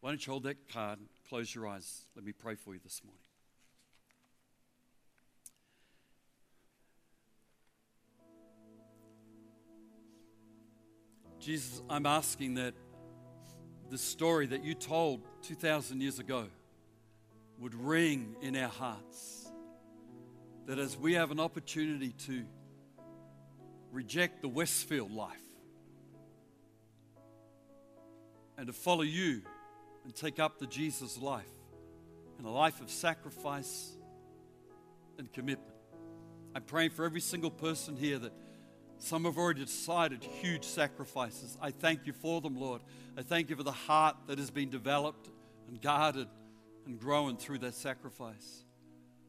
Why 0.00 0.10
don't 0.10 0.24
you 0.26 0.32
hold 0.32 0.44
that 0.44 0.68
card, 0.72 0.98
close 1.28 1.54
your 1.54 1.66
eyes. 1.66 2.02
Let 2.14 2.24
me 2.24 2.32
pray 2.32 2.54
for 2.54 2.74
you 2.74 2.80
this 2.82 3.02
morning. 3.04 3.18
Jesus, 11.38 11.82
I'm 11.90 12.06
asking 12.06 12.54
that 12.54 12.74
the 13.90 13.98
story 13.98 14.46
that 14.46 14.62
you 14.62 14.74
told 14.74 15.22
2,000 15.42 16.00
years 16.00 16.20
ago 16.20 16.46
would 17.58 17.74
ring 17.74 18.36
in 18.40 18.56
our 18.56 18.68
hearts. 18.68 19.50
That 20.66 20.78
as 20.78 20.96
we 20.96 21.14
have 21.14 21.32
an 21.32 21.40
opportunity 21.40 22.12
to 22.26 22.44
reject 23.90 24.40
the 24.40 24.48
Westfield 24.48 25.12
life 25.12 25.41
and 28.56 28.66
to 28.66 28.72
follow 28.72 29.02
you 29.02 29.42
and 30.04 30.14
take 30.14 30.38
up 30.38 30.58
the 30.58 30.66
Jesus 30.66 31.20
life 31.20 31.44
and 32.38 32.46
a 32.46 32.50
life 32.50 32.80
of 32.80 32.90
sacrifice 32.90 33.92
and 35.18 35.32
commitment. 35.32 35.74
I'm 36.54 36.62
praying 36.62 36.90
for 36.90 37.04
every 37.04 37.20
single 37.20 37.50
person 37.50 37.96
here 37.96 38.18
that 38.18 38.32
some 38.98 39.24
have 39.24 39.38
already 39.38 39.64
decided 39.64 40.22
huge 40.22 40.64
sacrifices. 40.64 41.56
I 41.60 41.70
thank 41.70 42.06
you 42.06 42.12
for 42.12 42.40
them, 42.40 42.56
Lord. 42.56 42.82
I 43.16 43.22
thank 43.22 43.50
you 43.50 43.56
for 43.56 43.62
the 43.62 43.72
heart 43.72 44.16
that 44.26 44.38
has 44.38 44.50
been 44.50 44.70
developed 44.70 45.28
and 45.68 45.80
guarded 45.80 46.28
and 46.86 46.98
grown 46.98 47.36
through 47.36 47.58
that 47.58 47.74
sacrifice. 47.74 48.64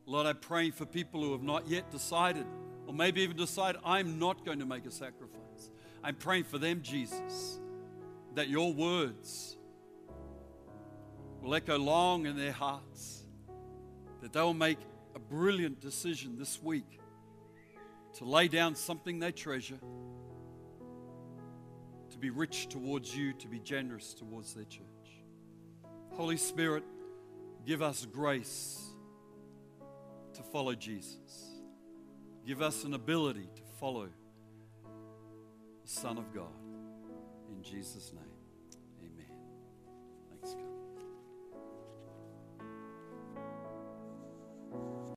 Lord, 0.06 0.28
I'm 0.28 0.38
praying 0.38 0.74
for 0.74 0.86
people 0.86 1.22
who 1.22 1.32
have 1.32 1.44
not 1.44 1.68
yet 1.68 1.92
decided, 1.92 2.46
or 2.88 2.94
maybe 2.94 3.22
even 3.22 3.38
decide, 3.38 3.78
I'm 3.86 4.20
not 4.20 4.46
going 4.46 4.60
to 4.60 4.66
make 4.66 4.86
a 4.86 4.92
sacrifice. 4.92 5.72
I'm 6.04 6.16
praying 6.16 6.44
for 6.44 6.58
them, 6.58 6.82
Jesus, 6.84 7.60
that 8.36 8.50
your 8.50 8.74
words 8.74 9.58
will 11.42 11.54
echo 11.56 11.78
long 11.78 12.26
in 12.26 12.36
their 12.38 12.52
hearts, 12.52 13.24
that 14.22 14.34
they 14.34 14.42
will 14.42 14.54
make 14.54 14.80
a 15.16 15.20
brilliant 15.20 15.80
decision 15.80 16.38
this 16.38 16.62
week 16.62 17.00
to 18.16 18.26
lay 18.26 18.48
down 18.48 18.76
something 18.76 19.20
they 19.20 19.32
treasure, 19.32 19.80
to 22.10 22.18
be 22.18 22.30
rich 22.30 22.68
towards 22.70 23.16
you, 23.16 23.34
to 23.34 23.48
be 23.48 23.60
generous 23.60 24.14
towards 24.14 24.54
their 24.54 24.66
church. 24.66 24.84
Holy 26.12 26.38
Spirit, 26.38 26.84
give 27.66 27.82
us 27.82 28.06
grace 28.06 28.80
to 30.34 30.44
follow 30.44 30.76
Jesus. 30.76 31.52
Give 32.46 32.62
us 32.62 32.84
an 32.84 32.94
ability 32.94 33.50
to 33.56 33.62
follow 33.80 34.10
the 35.82 35.90
Son 35.90 36.18
of 36.18 36.34
God. 36.34 36.63
In 37.64 37.72
Jesus' 37.72 38.12
name, 38.14 38.24
amen. 39.00 39.26
Thanks, 40.30 40.54
God. 40.54 40.83